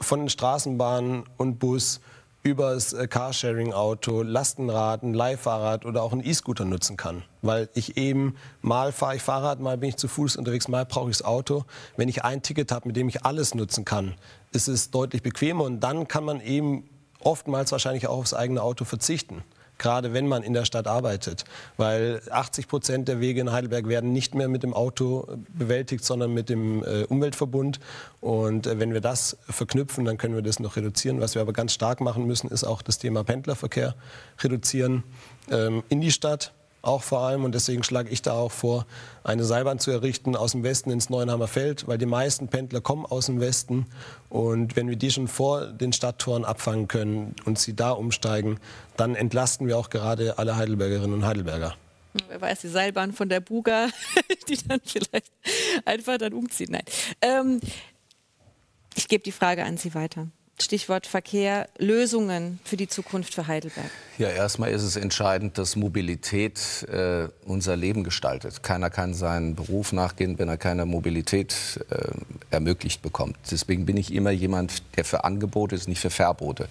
[0.00, 2.00] von den Straßenbahnen und Bus
[2.42, 7.22] über das äh, Carsharing-Auto, Lastenrad, ein Leihfahrrad oder auch ein E-Scooter nutzen kann.
[7.40, 11.10] Weil ich eben, mal fahre ich Fahrrad, mal bin ich zu Fuß unterwegs, mal brauche
[11.10, 11.64] ich das Auto.
[11.96, 14.14] Wenn ich ein Ticket habe, mit dem ich alles nutzen kann,
[14.52, 16.88] ist es deutlich bequemer und dann kann man eben
[17.24, 19.42] oftmals wahrscheinlich auch aufs eigene Auto verzichten
[19.78, 21.44] gerade wenn man in der Stadt arbeitet.
[21.76, 26.32] Weil 80 Prozent der Wege in Heidelberg werden nicht mehr mit dem Auto bewältigt, sondern
[26.32, 27.80] mit dem äh, Umweltverbund.
[28.20, 31.20] Und äh, wenn wir das verknüpfen, dann können wir das noch reduzieren.
[31.20, 33.94] Was wir aber ganz stark machen müssen, ist auch das Thema Pendlerverkehr
[34.40, 35.02] reduzieren
[35.50, 36.52] ähm, in die Stadt
[36.84, 37.44] auch vor allem.
[37.44, 38.86] Und deswegen schlage ich da auch vor,
[39.22, 43.06] eine Seilbahn zu errichten aus dem Westen ins Neuenheimer Feld, weil die meisten Pendler kommen
[43.06, 43.86] aus dem Westen.
[44.28, 48.58] Und wenn wir die schon vor den Stadttoren abfangen können und sie da umsteigen,
[48.96, 51.74] dann entlasten wir auch gerade alle Heidelbergerinnen und Heidelberger.
[52.28, 53.88] Wer weiß, die Seilbahn von der Buga,
[54.48, 55.32] die dann vielleicht
[55.84, 56.70] einfach dann umziehen.
[56.70, 56.84] Nein.
[57.20, 57.60] Ähm,
[58.94, 60.28] ich gebe die Frage an Sie weiter.
[60.60, 63.90] Stichwort Verkehr, Lösungen für die Zukunft für Heidelberg?
[64.18, 68.62] Ja, erstmal ist es entscheidend, dass Mobilität äh, unser Leben gestaltet.
[68.62, 72.12] Keiner kann seinen Beruf nachgehen, wenn er keine Mobilität äh,
[72.50, 73.36] ermöglicht bekommt.
[73.50, 76.68] Deswegen bin ich immer jemand, der für Angebote ist, nicht für Verbote.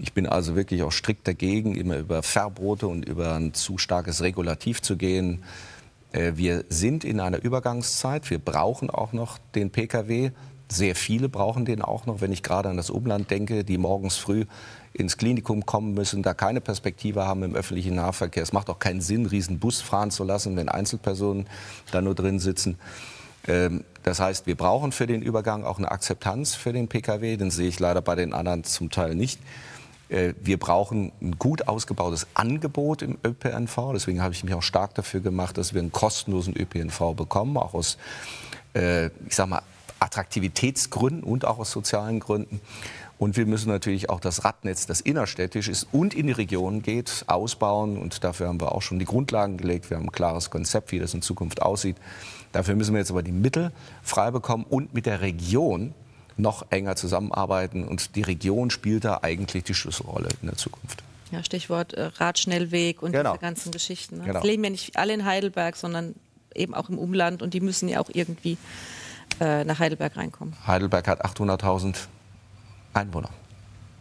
[0.00, 4.22] Ich bin also wirklich auch strikt dagegen, immer über Verbote und über ein zu starkes
[4.22, 5.44] Regulativ zu gehen.
[6.12, 8.28] Äh, wir sind in einer Übergangszeit.
[8.30, 10.32] Wir brauchen auch noch den Pkw.
[10.70, 14.16] Sehr viele brauchen den auch noch, wenn ich gerade an das Umland denke, die morgens
[14.16, 14.44] früh
[14.92, 18.42] ins Klinikum kommen müssen, da keine Perspektive haben im öffentlichen Nahverkehr.
[18.42, 21.46] Es macht auch keinen Sinn, riesen Bus fahren zu lassen, wenn Einzelpersonen
[21.90, 22.78] da nur drin sitzen.
[23.46, 27.36] Ähm, das heißt, wir brauchen für den Übergang auch eine Akzeptanz für den Pkw.
[27.36, 29.40] Den sehe ich leider bei den anderen zum Teil nicht.
[30.08, 33.92] Äh, wir brauchen ein gut ausgebautes Angebot im ÖPNV.
[33.94, 37.74] Deswegen habe ich mich auch stark dafür gemacht, dass wir einen kostenlosen ÖPNV bekommen, auch
[37.74, 37.98] aus,
[38.74, 39.62] äh, ich sag mal,
[40.00, 42.60] Attraktivitätsgründen und auch aus sozialen Gründen.
[43.18, 47.24] Und wir müssen natürlich auch das Radnetz, das innerstädtisch ist und in die Region geht,
[47.26, 47.98] ausbauen.
[47.98, 49.90] Und dafür haben wir auch schon die Grundlagen gelegt.
[49.90, 51.96] Wir haben ein klares Konzept, wie das in Zukunft aussieht.
[52.52, 53.72] Dafür müssen wir jetzt aber die Mittel
[54.02, 55.94] frei bekommen und mit der Region
[56.36, 57.86] noch enger zusammenarbeiten.
[57.88, 61.02] Und die Region spielt da eigentlich die Schlüsselrolle in der Zukunft.
[61.32, 63.32] Ja, Stichwort äh, Radschnellweg und Genau.
[63.32, 64.18] diese ganzen Geschichten.
[64.18, 64.24] Ne?
[64.26, 64.38] Genau.
[64.38, 66.14] Es leben ja nicht alle in Heidelberg, sondern
[66.54, 68.56] eben auch im Umland und die müssen ja auch irgendwie
[69.40, 70.54] äh, nach Heidelberg reinkommen.
[70.66, 71.96] Heidelberg hat 800.000
[72.94, 73.30] Einwohner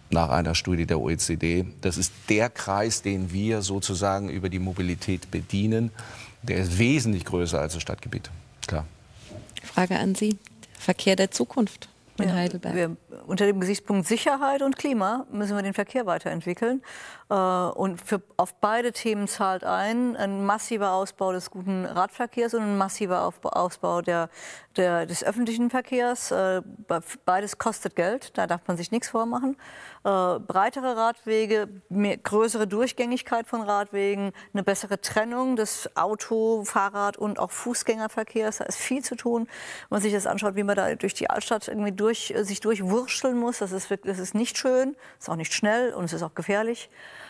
[0.10, 1.66] nach einer Studie der OECD.
[1.82, 5.92] Das ist der Kreis, den wir sozusagen über die Mobilität bedienen.
[6.44, 8.30] Der ist wesentlich größer als das Stadtgebiet.
[8.66, 8.86] Klar.
[9.64, 10.38] Frage an Sie.
[10.80, 12.76] Verkehr der Zukunft in Ja, Heidelberg.
[12.76, 12.96] Wir,
[13.28, 16.82] unter dem Gesichtspunkt Sicherheit und Klima müssen wir den Verkehr weiterentwickeln.
[17.30, 22.62] Äh, Und für, auf beide Themen zahlt ein ein massiver Ausbau des guten Radverkehrs und
[22.62, 24.30] ein massiver Ausbau der,
[24.76, 26.32] der, des öffentlichen Verkehrs.
[26.32, 29.58] Äh, be- Beides kostet Geld, da darf man sich nichts vormachen.
[30.04, 37.40] Äh, Breitere Radwege, mehr, größere Durchgängigkeit von Radwegen, eine bessere Trennung des Auto-, Fahrrad- und
[37.40, 38.58] auch Fußgängerverkehrs.
[38.58, 39.48] Da ist viel zu tun.
[39.90, 42.60] Wenn man sich das anschaut, wie man da durch die Altstadt irgendwie durch, sich
[43.18, 46.14] durchwurschteln muss, das ist, wirklich, das ist nicht schön, ist auch nicht schnell und es
[46.14, 46.90] ist auch gefährlich.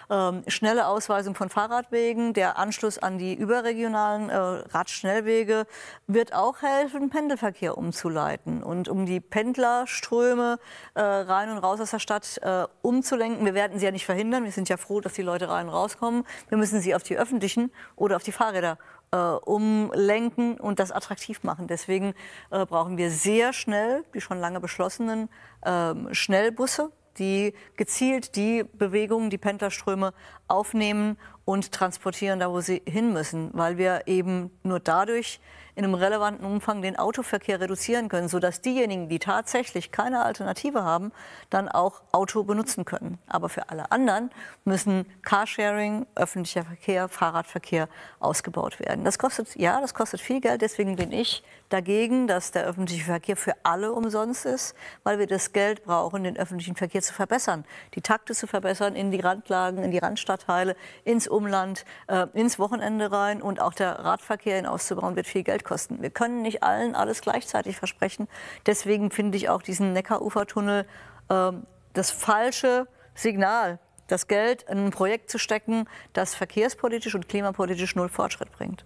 [0.09, 5.65] Ähm, schnelle Ausweisung von Fahrradwegen, der Anschluss an die überregionalen äh, Radschnellwege
[6.07, 10.59] wird auch helfen, Pendelverkehr umzuleiten und um die Pendlerströme
[10.93, 13.45] äh, rein und raus aus der Stadt äh, umzulenken.
[13.45, 14.45] Wir werden sie ja nicht verhindern.
[14.45, 16.23] Wir sind ja froh, dass die Leute rein und rauskommen.
[16.47, 18.77] Wir müssen sie auf die öffentlichen oder auf die Fahrräder
[19.12, 21.68] äh, umlenken und das attraktiv machen.
[21.68, 22.14] Deswegen
[22.51, 25.30] äh, brauchen wir sehr schnell die schon lange beschlossenen
[25.66, 30.14] ähm, Schnellbusse, die gezielt die Bewegungen, die Pendlerströme
[30.47, 31.18] aufnehmen
[31.48, 35.39] und transportieren, da wo sie hin müssen, weil wir eben nur dadurch
[35.78, 41.12] in einem relevanten Umfang den Autoverkehr reduzieren können, sodass diejenigen, die tatsächlich keine Alternative haben,
[41.52, 43.20] dann auch Auto benutzen können.
[43.28, 44.32] Aber für alle anderen
[44.66, 47.89] müssen Carsharing, öffentlicher Verkehr, Fahrradverkehr
[48.20, 49.06] ausgebaut werden.
[49.06, 50.64] Das kostet, ja, das kostet viel Geld.
[50.64, 54.74] Deswegen bin ich dagegen, dass der öffentliche Verkehr für alle umsonst ist,
[55.04, 59.12] weil wir das Geld brauchen, den öffentlichen Verkehr zu verbessern, die Takte zu verbessern in
[59.12, 64.55] die Randlagen, in die Randstadtteile, ins Umland, äh, ins Wochenende rein und auch der Radverkehr
[64.55, 66.01] hinauszubauen, wird viel Geld kosten.
[66.01, 68.27] Wir können nicht allen alles gleichzeitig versprechen.
[68.65, 70.85] Deswegen finde ich auch diesen Neckarufertunnel
[71.29, 77.95] ähm, das falsche Signal, das Geld in ein Projekt zu stecken, das verkehrspolitisch und klimapolitisch
[77.95, 78.83] null Fortschritt bringt.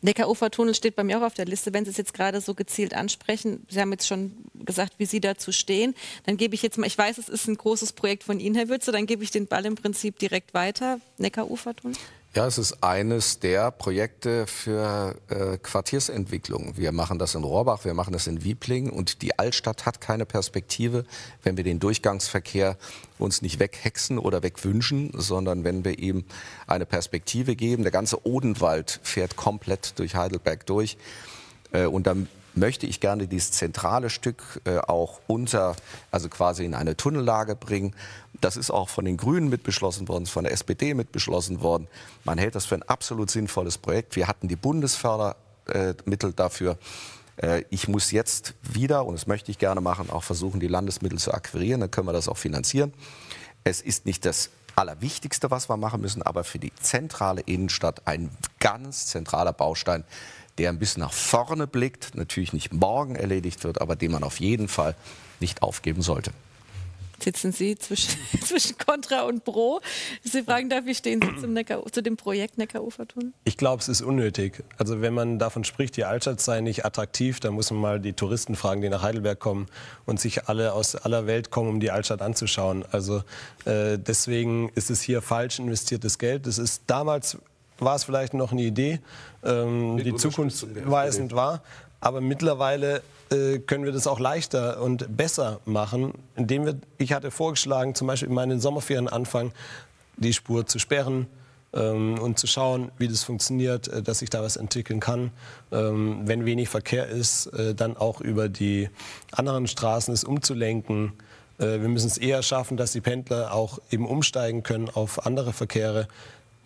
[0.00, 2.94] Neckarufertunnel steht bei mir auch auf der Liste, wenn Sie es jetzt gerade so gezielt
[2.94, 3.66] ansprechen.
[3.68, 5.94] Sie haben jetzt schon gesagt, wie Sie dazu stehen.
[6.24, 8.68] Dann gebe ich jetzt mal, ich weiß, es ist ein großes Projekt von Ihnen, Herr
[8.68, 11.00] Würze, dann gebe ich den Ball im Prinzip direkt weiter.
[11.18, 11.96] Neckarufertunnel?
[12.34, 16.76] Ja, es ist eines der Projekte für äh, Quartiersentwicklung.
[16.76, 20.26] Wir machen das in Rohrbach, wir machen das in Wiebling und die Altstadt hat keine
[20.26, 21.06] Perspektive,
[21.42, 22.76] wenn wir den Durchgangsverkehr
[23.18, 26.24] uns nicht weghexen oder wegwünschen, sondern wenn wir ihm
[26.66, 27.82] eine Perspektive geben.
[27.82, 30.98] Der ganze Odenwald fährt komplett durch Heidelberg durch
[31.72, 32.28] äh, und dann
[32.58, 35.76] möchte ich gerne dieses zentrale Stück äh, auch unter,
[36.10, 37.94] also quasi in eine Tunnellage bringen.
[38.40, 41.88] Das ist auch von den Grünen mit beschlossen worden, von der SPD mit beschlossen worden.
[42.24, 44.16] Man hält das für ein absolut sinnvolles Projekt.
[44.16, 46.78] Wir hatten die Bundesfördermittel dafür.
[47.36, 51.18] Äh, Ich muss jetzt wieder, und das möchte ich gerne machen, auch versuchen, die Landesmittel
[51.18, 51.80] zu akquirieren.
[51.80, 52.92] Dann können wir das auch finanzieren.
[53.64, 58.30] Es ist nicht das Allerwichtigste, was wir machen müssen, aber für die zentrale Innenstadt ein
[58.60, 60.04] ganz zentraler Baustein,
[60.58, 64.40] der ein bisschen nach vorne blickt, natürlich nicht morgen erledigt wird, aber den man auf
[64.40, 64.94] jeden Fall
[65.40, 66.32] nicht aufgeben sollte.
[67.20, 69.80] Sitzen Sie zwischen, zwischen Contra und Pro?
[70.22, 73.32] Sie fragen darf, wie stehen Sie zum Neckar, zu dem Projekt Neckarufertunnel?
[73.44, 74.62] Ich glaube, es ist unnötig.
[74.76, 78.12] Also wenn man davon spricht, die Altstadt sei nicht attraktiv, dann muss man mal die
[78.12, 79.66] Touristen fragen, die nach Heidelberg kommen
[80.06, 82.84] und sich alle aus aller Welt kommen, um die Altstadt anzuschauen.
[82.92, 83.24] Also
[83.64, 86.46] äh, deswegen ist es hier falsch investiertes Geld.
[86.46, 87.38] Das ist damals
[87.78, 89.00] war es vielleicht noch eine Idee,
[89.44, 91.62] ähm, die Zukunft weisend war.
[92.00, 97.30] Aber mittlerweile äh, können wir das auch leichter und besser machen, indem wir, ich hatte
[97.30, 99.52] vorgeschlagen, zum Beispiel in meinen Sommerferien anfangen,
[100.16, 101.26] die Spur zu sperren,
[101.72, 105.30] ähm, und zu schauen, wie das funktioniert, äh, dass sich da was entwickeln kann.
[105.70, 108.88] Ähm, wenn wenig Verkehr ist, äh, dann auch über die
[109.32, 111.12] anderen Straßen es umzulenken.
[111.58, 115.52] Äh, wir müssen es eher schaffen, dass die Pendler auch eben umsteigen können auf andere
[115.52, 116.08] Verkehre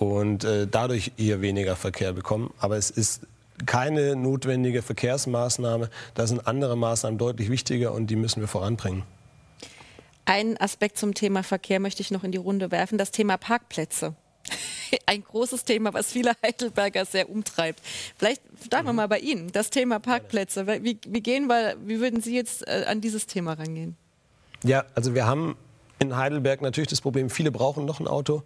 [0.03, 2.53] und äh, dadurch eher weniger Verkehr bekommen.
[2.59, 3.23] Aber es ist
[3.67, 5.91] keine notwendige Verkehrsmaßnahme.
[6.15, 9.05] Da sind andere Maßnahmen deutlich wichtiger und die müssen wir voranbringen.
[10.25, 14.15] Einen Aspekt zum Thema Verkehr möchte ich noch in die Runde werfen, das Thema Parkplätze.
[15.07, 17.81] ein großes Thema, was viele Heidelberger sehr umtreibt.
[18.17, 20.67] Vielleicht starten wir mal bei Ihnen, das Thema Parkplätze.
[20.67, 23.97] Wie, wie, gehen wir, wie würden Sie jetzt äh, an dieses Thema rangehen?
[24.65, 25.57] Ja, also wir haben
[25.99, 28.43] in Heidelberg natürlich das Problem, viele brauchen noch ein Auto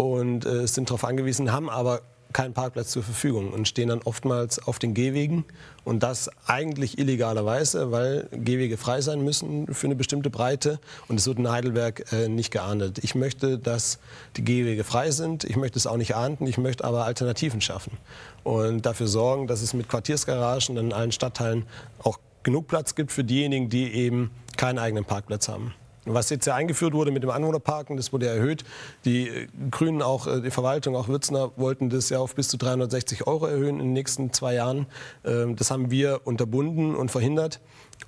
[0.00, 2.00] und äh, sind darauf angewiesen, haben aber
[2.32, 5.44] keinen Parkplatz zur Verfügung und stehen dann oftmals auf den Gehwegen.
[5.84, 10.78] Und das eigentlich illegalerweise, weil Gehwege frei sein müssen für eine bestimmte Breite.
[11.08, 13.02] Und es wird in Heidelberg äh, nicht geahndet.
[13.02, 13.98] Ich möchte, dass
[14.36, 17.98] die Gehwege frei sind, ich möchte es auch nicht ahnden, ich möchte aber Alternativen schaffen.
[18.42, 21.66] Und dafür sorgen, dass es mit Quartiersgaragen in allen Stadtteilen
[22.02, 25.74] auch genug Platz gibt für diejenigen, die eben keinen eigenen Parkplatz haben.
[26.14, 28.64] Was jetzt ja eingeführt wurde mit dem Anwohnerparken, das wurde erhöht.
[29.04, 32.56] Die äh, Grünen, auch äh, die Verwaltung, auch Würzner, wollten das ja auf bis zu
[32.56, 34.86] 360 Euro erhöhen in den nächsten zwei Jahren.
[35.24, 37.60] Ähm, das haben wir unterbunden und verhindert.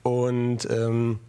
[0.03, 1.21] Und ähm,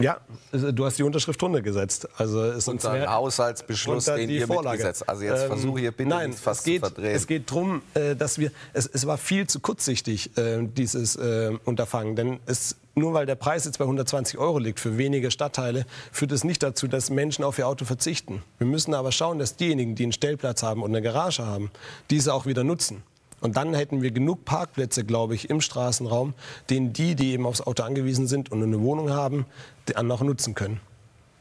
[0.00, 0.20] ja,
[0.52, 2.08] du hast die Unterschrift runtergesetzt.
[2.16, 4.78] Also es ist ein Haushaltsbeschluss, den ihr Vorlage.
[4.78, 5.08] mitgesetzt.
[5.08, 7.14] Also jetzt ähm, versuche hier bitte Nein, nicht fast es geht, zu verdrehen.
[7.14, 11.52] Es geht darum, äh, dass wir, es, es, war viel zu kurzsichtig, äh, dieses äh,
[11.64, 12.16] Unterfangen.
[12.16, 16.32] Denn es, nur weil der Preis jetzt bei 120 Euro liegt für wenige Stadtteile, führt
[16.32, 18.42] es nicht dazu, dass Menschen auf ihr Auto verzichten.
[18.58, 21.70] Wir müssen aber schauen, dass diejenigen, die einen Stellplatz haben und eine Garage haben,
[22.10, 23.02] diese auch wieder nutzen.
[23.40, 26.34] Und dann hätten wir genug Parkplätze, glaube ich, im Straßenraum,
[26.68, 29.46] den die, die eben aufs Auto angewiesen sind und eine Wohnung haben,
[29.86, 30.80] dann noch nutzen können.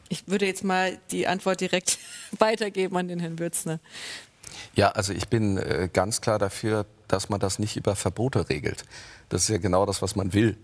[0.08, 2.00] Ich würde jetzt mal die Antwort direkt
[2.40, 3.80] weitergeben an den Herrn Würzner.
[4.76, 8.86] Ja, also ich bin äh, ganz klar dafür, dass man das nicht über Verbote regelt.
[9.30, 10.58] Das ist ja genau das, was man will.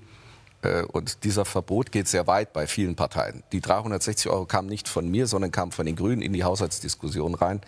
[0.62, 3.44] Äh, und dieser Verbot geht sehr weit bei vielen Parteien.
[3.52, 7.36] Die 360 Euro kamen nicht von mir, sondern kamen von den Grünen in die Haushaltsdiskussion
[7.36, 7.62] rein.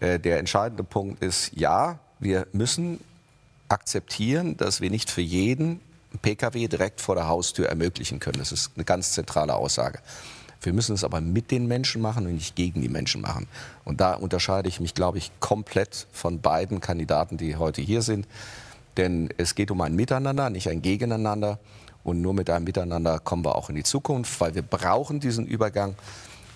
[0.00, 3.00] Äh, der entscheidende Punkt ist, ja, wir müssen
[3.68, 5.80] akzeptieren, dass wir nicht für jeden
[6.22, 8.38] Pkw direkt vor der Haustür ermöglichen können.
[8.38, 9.98] Das ist eine ganz zentrale Aussage.
[10.62, 13.46] Wir müssen es aber mit den Menschen machen und nicht gegen die Menschen machen.
[13.84, 18.26] Und da unterscheide ich mich, glaube ich, komplett von beiden Kandidaten, die heute hier sind.
[18.96, 21.58] Denn es geht um ein Miteinander, nicht ein Gegeneinander.
[22.02, 25.46] Und nur mit einem Miteinander kommen wir auch in die Zukunft, weil wir brauchen diesen
[25.46, 25.94] Übergang.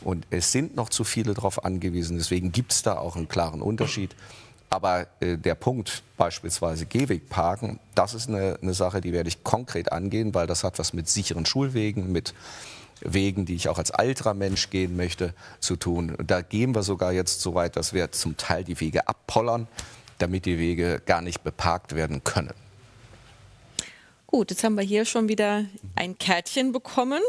[0.00, 2.16] Und es sind noch zu viele darauf angewiesen.
[2.16, 4.16] Deswegen gibt es da auch einen klaren Unterschied.
[4.70, 9.92] Aber äh, der Punkt beispielsweise Gehwegparken, das ist eine, eine Sache, die werde ich konkret
[9.92, 12.34] angehen, weil das hat was mit sicheren Schulwegen, mit
[13.02, 16.16] Wegen, die ich auch als älterer Mensch gehen möchte, zu tun.
[16.24, 19.66] Da gehen wir sogar jetzt so weit, dass wir zum Teil die Wege abpollern,
[20.18, 22.52] damit die Wege gar nicht beparkt werden können.
[24.30, 25.64] Gut, jetzt haben wir hier schon wieder
[25.96, 27.20] ein Kärtchen bekommen.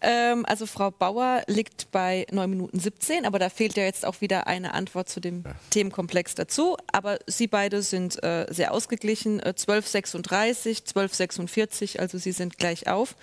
[0.00, 4.20] Ähm, also Frau Bauer liegt bei 9 Minuten 17, aber da fehlt ja jetzt auch
[4.20, 5.50] wieder eine Antwort zu dem ja.
[5.70, 6.76] Themenkomplex dazu.
[6.92, 13.16] Aber Sie beide sind äh, sehr ausgeglichen, äh, 1236, 1246, also Sie sind gleich auf.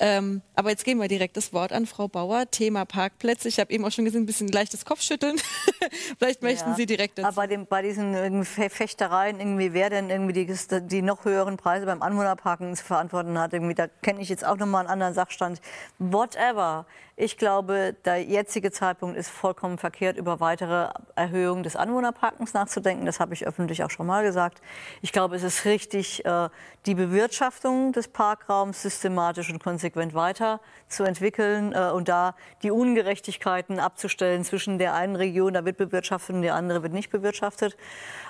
[0.00, 2.50] Ähm, aber jetzt geben wir direkt das Wort an Frau Bauer.
[2.50, 3.48] Thema Parkplätze.
[3.48, 5.36] Ich habe eben auch schon gesehen, ein bisschen leichtes Kopfschütteln.
[6.18, 6.74] Vielleicht möchten ja.
[6.74, 7.28] Sie direkt dazu.
[7.28, 11.84] Aber bei, dem, bei diesen Fechtereien, irgendwie, wer denn irgendwie die, die noch höheren Preise
[11.84, 13.52] beim Anwohnerpark Parken zu verantworten hat.
[13.52, 15.60] Da kenne ich jetzt auch noch mal einen anderen Sachstand.
[15.98, 16.86] Whatever.
[17.18, 23.06] Ich glaube, der jetzige Zeitpunkt ist vollkommen verkehrt, über weitere Erhöhungen des Anwohnerparkens nachzudenken.
[23.06, 24.60] Das habe ich öffentlich auch schon mal gesagt.
[25.00, 26.50] Ich glaube, es ist richtig, äh,
[26.84, 34.76] die Bewirtschaftung des Parkraums systematisch und konsequent weiterzuentwickeln äh, und da die Ungerechtigkeiten abzustellen zwischen
[34.76, 37.78] der einen Region, da wird bewirtschaftet und der andere wird nicht bewirtschaftet.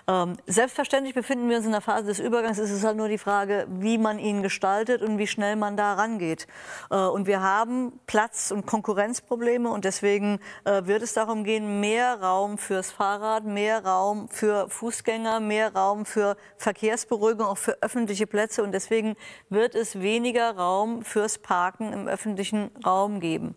[0.07, 2.59] Ähm, selbstverständlich befinden wir uns in der Phase des Übergangs.
[2.59, 5.95] Es ist halt nur die Frage, wie man ihn gestaltet und wie schnell man da
[5.95, 6.47] rangeht.
[6.93, 12.20] Äh, und wir haben Platz- und Konkurrenzprobleme und deswegen äh, wird es darum gehen, mehr
[12.20, 18.62] Raum fürs Fahrrad, mehr Raum für Fußgänger, mehr Raum für Verkehrsberuhigung, auch für öffentliche Plätze.
[18.62, 19.16] Und deswegen
[19.49, 23.57] wird es weniger Raum fürs Parken im öffentlichen Raum geben.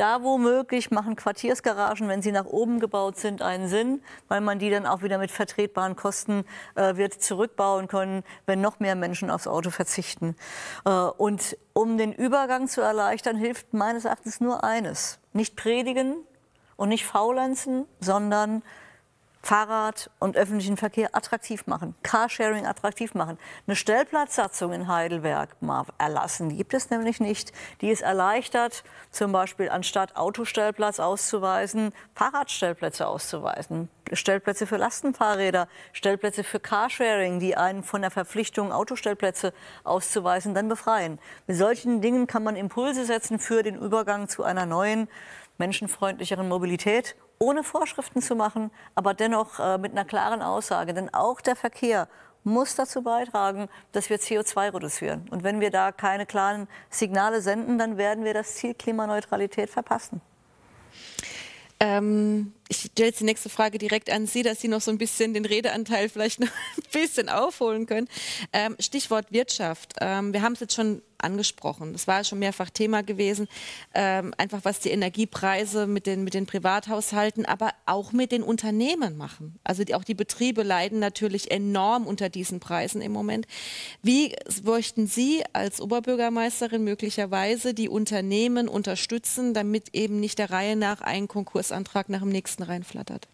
[0.00, 4.70] Da womöglich machen Quartiersgaragen, wenn sie nach oben gebaut sind, einen Sinn, weil man die
[4.70, 9.46] dann auch wieder mit vertretbaren Kosten äh, wird zurückbauen können, wenn noch mehr Menschen aufs
[9.46, 10.36] Auto verzichten.
[10.86, 15.18] Äh, und um den Übergang zu erleichtern, hilft meines Erachtens nur eines.
[15.34, 16.16] Nicht predigen
[16.76, 18.62] und nicht faulenzen, sondern
[19.42, 23.38] Fahrrad und öffentlichen Verkehr attraktiv machen, Carsharing attraktiv machen.
[23.66, 27.52] Eine Stellplatzsatzung in Heidelberg mal erlassen, die gibt es nämlich nicht.
[27.80, 33.88] Die ist erleichtert, zum Beispiel anstatt Autostellplatz auszuweisen, Fahrradstellplätze auszuweisen.
[34.12, 41.18] Stellplätze für Lastenfahrräder, Stellplätze für Carsharing, die einen von der Verpflichtung, Autostellplätze auszuweisen, dann befreien.
[41.46, 45.08] Mit solchen Dingen kann man Impulse setzen für den Übergang zu einer neuen,
[45.58, 50.92] menschenfreundlicheren Mobilität ohne Vorschriften zu machen, aber dennoch äh, mit einer klaren Aussage.
[50.92, 52.06] Denn auch der Verkehr
[52.44, 55.26] muss dazu beitragen, dass wir CO2 reduzieren.
[55.30, 60.20] Und wenn wir da keine klaren Signale senden, dann werden wir das Ziel Klimaneutralität verpassen.
[61.80, 64.98] Ähm, ich stelle jetzt die nächste Frage direkt an Sie, dass Sie noch so ein
[64.98, 68.08] bisschen den Redeanteil vielleicht noch ein bisschen aufholen können.
[68.52, 69.94] Ähm, Stichwort Wirtschaft.
[70.00, 71.92] Ähm, wir haben es jetzt schon angesprochen.
[71.92, 73.48] Das war schon mehrfach Thema gewesen.
[73.94, 79.16] Ähm, einfach was die Energiepreise mit den, mit den Privathaushalten, aber auch mit den Unternehmen
[79.16, 79.58] machen.
[79.64, 83.46] Also die, auch die Betriebe leiden natürlich enorm unter diesen Preisen im Moment.
[84.02, 91.00] Wie möchten Sie als Oberbürgermeisterin möglicherweise die Unternehmen unterstützen, damit eben nicht der Reihe nach
[91.00, 93.28] ein Konkursantrag nach dem nächsten reinflattert?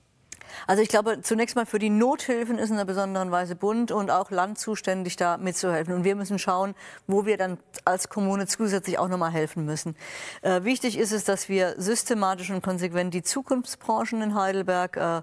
[0.66, 4.10] Also ich glaube, zunächst mal für die Nothilfen ist in einer besonderen Weise Bund und
[4.10, 5.94] auch Land zuständig, da mitzuhelfen.
[5.94, 6.74] Und wir müssen schauen,
[7.06, 9.96] wo wir dann als Kommune zusätzlich auch nochmal helfen müssen.
[10.42, 15.22] Äh, wichtig ist es, dass wir systematisch und konsequent die Zukunftsbranchen in Heidelberg äh,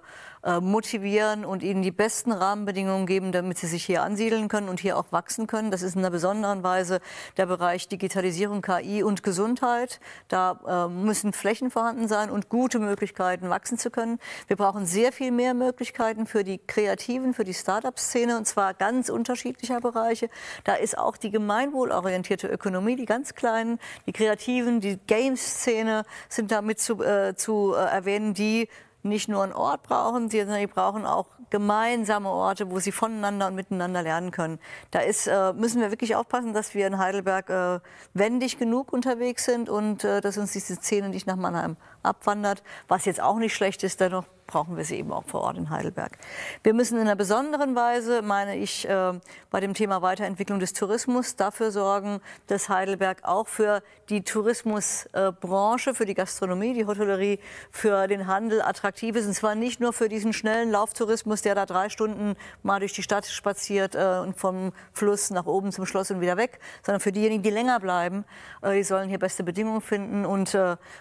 [0.62, 4.98] motivieren und ihnen die besten Rahmenbedingungen geben, damit sie sich hier ansiedeln können und hier
[4.98, 5.72] auch wachsen können.
[5.72, 7.00] Das ist in einer besonderen Weise
[7.38, 10.00] der Bereich Digitalisierung, KI und Gesundheit.
[10.28, 14.20] Da äh, müssen Flächen vorhanden sein und gute Möglichkeiten, wachsen zu können.
[14.48, 19.10] Wir brauchen sehr viel mehr Möglichkeiten für die Kreativen, für die Start-up-Szene und zwar ganz
[19.10, 20.30] unterschiedlicher Bereiche.
[20.64, 26.80] Da ist auch die gemeinwohlorientierte Ökonomie, die ganz kleinen, die Kreativen, die Games-Szene sind damit
[26.80, 28.68] zu, äh, zu äh, erwähnen, die
[29.04, 33.56] nicht nur einen Ort brauchen, sondern die brauchen auch gemeinsame Orte, wo sie voneinander und
[33.56, 34.60] miteinander lernen können.
[34.92, 37.80] Da ist, äh, müssen wir wirklich aufpassen, dass wir in Heidelberg äh,
[38.14, 42.64] wendig genug unterwegs sind und äh, dass uns diese Szene nicht nach Mannheim abwandert.
[42.88, 45.70] Was jetzt auch nicht schlecht ist, dennoch brauchen wir sie eben auch vor Ort in
[45.70, 46.18] Heidelberg.
[46.64, 49.14] Wir müssen in einer besonderen Weise, meine ich, äh,
[49.50, 56.06] bei dem Thema Weiterentwicklung des Tourismus dafür sorgen, dass Heidelberg auch für die Tourismusbranche, für
[56.06, 57.40] die Gastronomie, die Hotellerie,
[57.72, 59.28] für den Handel attraktiv ist.
[59.28, 63.04] Und zwar nicht nur für diesen schnellen Lauftourismus, der da drei Stunden mal durch die
[63.04, 67.12] Stadt spaziert äh, und vom Fluss nach oben zum Schloss und wieder weg, sondern für
[67.12, 68.26] diejenigen, die länger bleiben.
[68.62, 70.58] Äh, die sollen hier beste Bedingungen finden und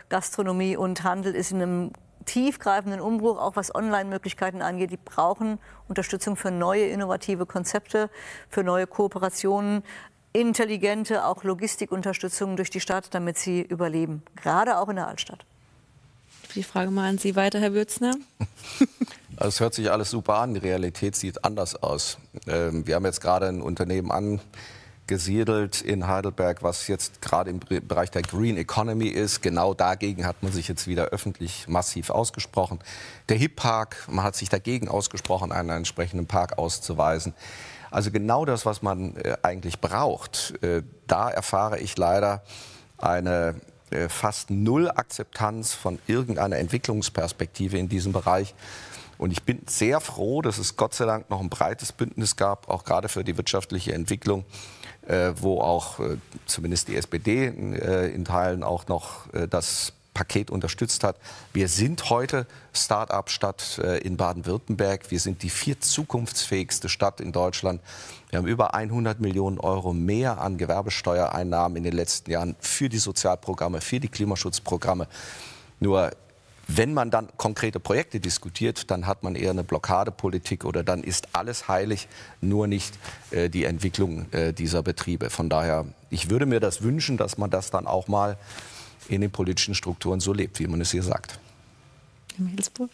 [0.08, 1.90] Gastronomie und Handel ist in einem
[2.24, 4.90] tiefgreifenden Umbruch, auch was Online-Möglichkeiten angeht.
[4.90, 8.10] Die brauchen Unterstützung für neue innovative Konzepte,
[8.48, 9.82] für neue Kooperationen,
[10.32, 15.44] intelligente auch Logistikunterstützung durch die Stadt, damit sie überleben, gerade auch in der Altstadt.
[16.54, 18.14] Die Frage mal an Sie weiter, Herr Würzner.
[19.36, 22.18] Also es hört sich alles super an, die Realität sieht anders aus.
[22.46, 24.40] Ähm, wir haben jetzt gerade ein Unternehmen an
[25.06, 29.42] gesiedelt in Heidelberg, was jetzt gerade im Bereich der Green Economy ist.
[29.42, 32.78] Genau dagegen hat man sich jetzt wieder öffentlich massiv ausgesprochen.
[33.28, 37.34] Der Hip Park, man hat sich dagegen ausgesprochen, einen entsprechenden Park auszuweisen.
[37.90, 40.54] Also genau das, was man äh, eigentlich braucht.
[40.62, 42.42] Äh, da erfahre ich leider
[42.96, 48.54] eine äh, fast null Akzeptanz von irgendeiner Entwicklungsperspektive in diesem Bereich.
[49.18, 52.68] Und ich bin sehr froh, dass es Gott sei Dank noch ein breites Bündnis gab,
[52.68, 54.44] auch gerade für die wirtschaftliche Entwicklung,
[55.40, 61.16] wo auch äh, zumindest die SPD äh, in Teilen auch noch das Paket unterstützt hat.
[61.52, 65.10] Wir sind heute Start-up-Stadt in Baden-Württemberg.
[65.10, 67.80] Wir sind die vier zukunftsfähigste Stadt in Deutschland.
[68.28, 72.98] Wir haben über 100 Millionen Euro mehr an Gewerbesteuereinnahmen in den letzten Jahren für die
[72.98, 75.08] Sozialprogramme, für die Klimaschutzprogramme.
[75.80, 76.12] Nur
[76.68, 81.28] wenn man dann konkrete Projekte diskutiert, dann hat man eher eine Blockadepolitik oder dann ist
[81.34, 82.08] alles heilig,
[82.40, 82.98] nur nicht
[83.30, 85.30] äh, die Entwicklung äh, dieser Betriebe.
[85.30, 88.38] Von daher, ich würde mir das wünschen, dass man das dann auch mal
[89.08, 91.38] in den politischen Strukturen so lebt, wie man es hier sagt.
[92.36, 92.90] Herr Hillsburg?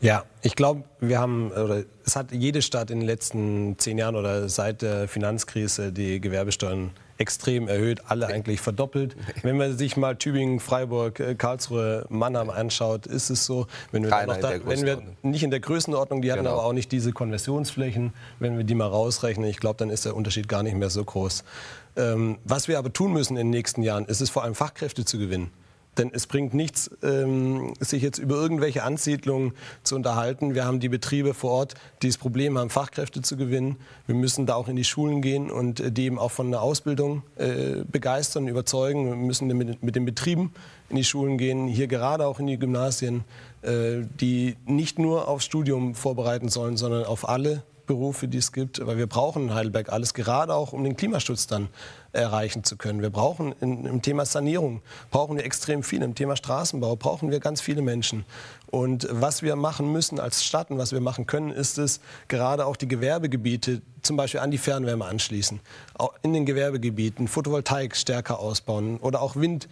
[0.00, 4.16] Ja, ich glaube, wir haben, oder es hat jede Stadt in den letzten zehn Jahren
[4.16, 9.16] oder seit der Finanzkrise die Gewerbesteuern extrem erhöht, alle eigentlich verdoppelt.
[9.42, 14.10] Wenn man sich mal Tübingen, Freiburg, äh, Karlsruhe, Mannheim anschaut, ist es so, wenn wir,
[14.10, 16.54] da, wenn wir nicht in der Größenordnung, die hatten genau.
[16.54, 20.16] aber auch nicht diese Konversionsflächen, wenn wir die mal rausrechnen, ich glaube, dann ist der
[20.16, 21.44] Unterschied gar nicht mehr so groß.
[21.96, 25.04] Ähm, was wir aber tun müssen in den nächsten Jahren, ist es vor allem Fachkräfte
[25.04, 25.50] zu gewinnen.
[25.98, 30.54] Denn es bringt nichts, ähm, sich jetzt über irgendwelche Ansiedlungen zu unterhalten.
[30.54, 33.76] Wir haben die Betriebe vor Ort, die das Problem haben, Fachkräfte zu gewinnen.
[34.06, 36.62] Wir müssen da auch in die Schulen gehen und äh, die eben auch von der
[36.62, 39.06] Ausbildung äh, begeistern, überzeugen.
[39.06, 40.52] Wir müssen mit, mit den Betrieben
[40.88, 43.24] in die Schulen gehen, hier gerade auch in die Gymnasien,
[43.60, 48.84] äh, die nicht nur aufs Studium vorbereiten sollen, sondern auf alle Berufe, die es gibt.
[48.86, 51.68] Weil wir brauchen in Heidelberg alles, gerade auch um den Klimaschutz dann
[52.12, 53.00] erreichen zu können.
[53.00, 56.02] Wir brauchen in, im Thema Sanierung brauchen wir extrem viel.
[56.02, 58.24] Im Thema Straßenbau brauchen wir ganz viele Menschen.
[58.66, 62.66] Und was wir machen müssen als Stadt und was wir machen können, ist es, gerade
[62.66, 65.60] auch die Gewerbegebiete zum Beispiel an die Fernwärme anschließen.
[65.94, 69.68] Auch in den Gewerbegebieten Photovoltaik stärker ausbauen oder auch Wind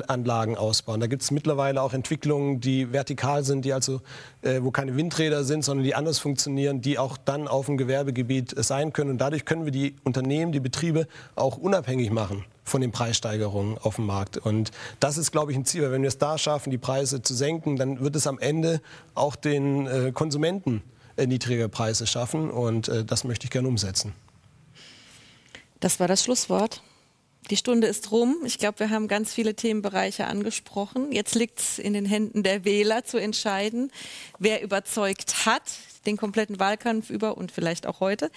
[0.00, 1.00] Anlagen ausbauen.
[1.00, 4.00] Da gibt es mittlerweile auch Entwicklungen, die vertikal sind, die also,
[4.40, 8.54] äh, wo keine Windräder sind, sondern die anders funktionieren, die auch dann auf dem Gewerbegebiet
[8.64, 9.10] sein können.
[9.10, 13.96] Und dadurch können wir die Unternehmen, die Betriebe auch unabhängig machen von den Preissteigerungen auf
[13.96, 14.38] dem Markt.
[14.38, 14.70] Und
[15.00, 15.82] das ist, glaube ich, ein Ziel.
[15.82, 18.80] Weil wenn wir es da schaffen, die Preise zu senken, dann wird es am Ende
[19.14, 20.82] auch den äh, Konsumenten
[21.16, 22.50] äh, niedrige Preise schaffen.
[22.50, 24.14] Und äh, das möchte ich gerne umsetzen.
[25.80, 26.80] Das war das Schlusswort.
[27.50, 28.36] Die Stunde ist rum.
[28.44, 31.12] Ich glaube, wir haben ganz viele Themenbereiche angesprochen.
[31.12, 33.90] Jetzt liegt es in den Händen der Wähler zu entscheiden,
[34.38, 35.62] wer überzeugt hat,
[36.06, 38.30] den kompletten Wahlkampf über und vielleicht auch heute.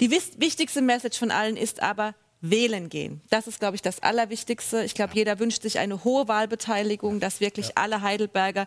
[0.00, 2.14] Die wichtigste Message von allen ist aber,
[2.50, 3.22] wählen gehen.
[3.30, 4.84] Das ist, glaube ich, das Allerwichtigste.
[4.84, 7.72] Ich glaube, jeder wünscht sich eine hohe Wahlbeteiligung, dass wirklich ja.
[7.76, 8.66] alle Heidelberger,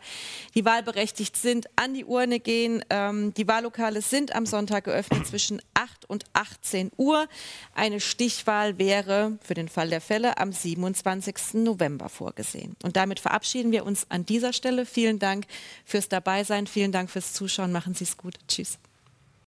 [0.56, 2.84] die wahlberechtigt sind, an die Urne gehen.
[2.90, 7.28] Ähm, die Wahllokale sind am Sonntag geöffnet zwischen 8 und 18 Uhr.
[7.76, 11.36] Eine Stichwahl wäre für den Fall der Fälle am 27.
[11.54, 12.76] November vorgesehen.
[12.84, 14.88] Und damit verabschieden wir uns an dieser Stelle.
[14.88, 15.46] Vielen Dank
[15.86, 16.66] fürs Dabeisein.
[16.66, 17.72] Vielen Dank fürs Zuschauen.
[17.72, 18.36] Machen Sie es gut.
[18.48, 18.80] Tschüss.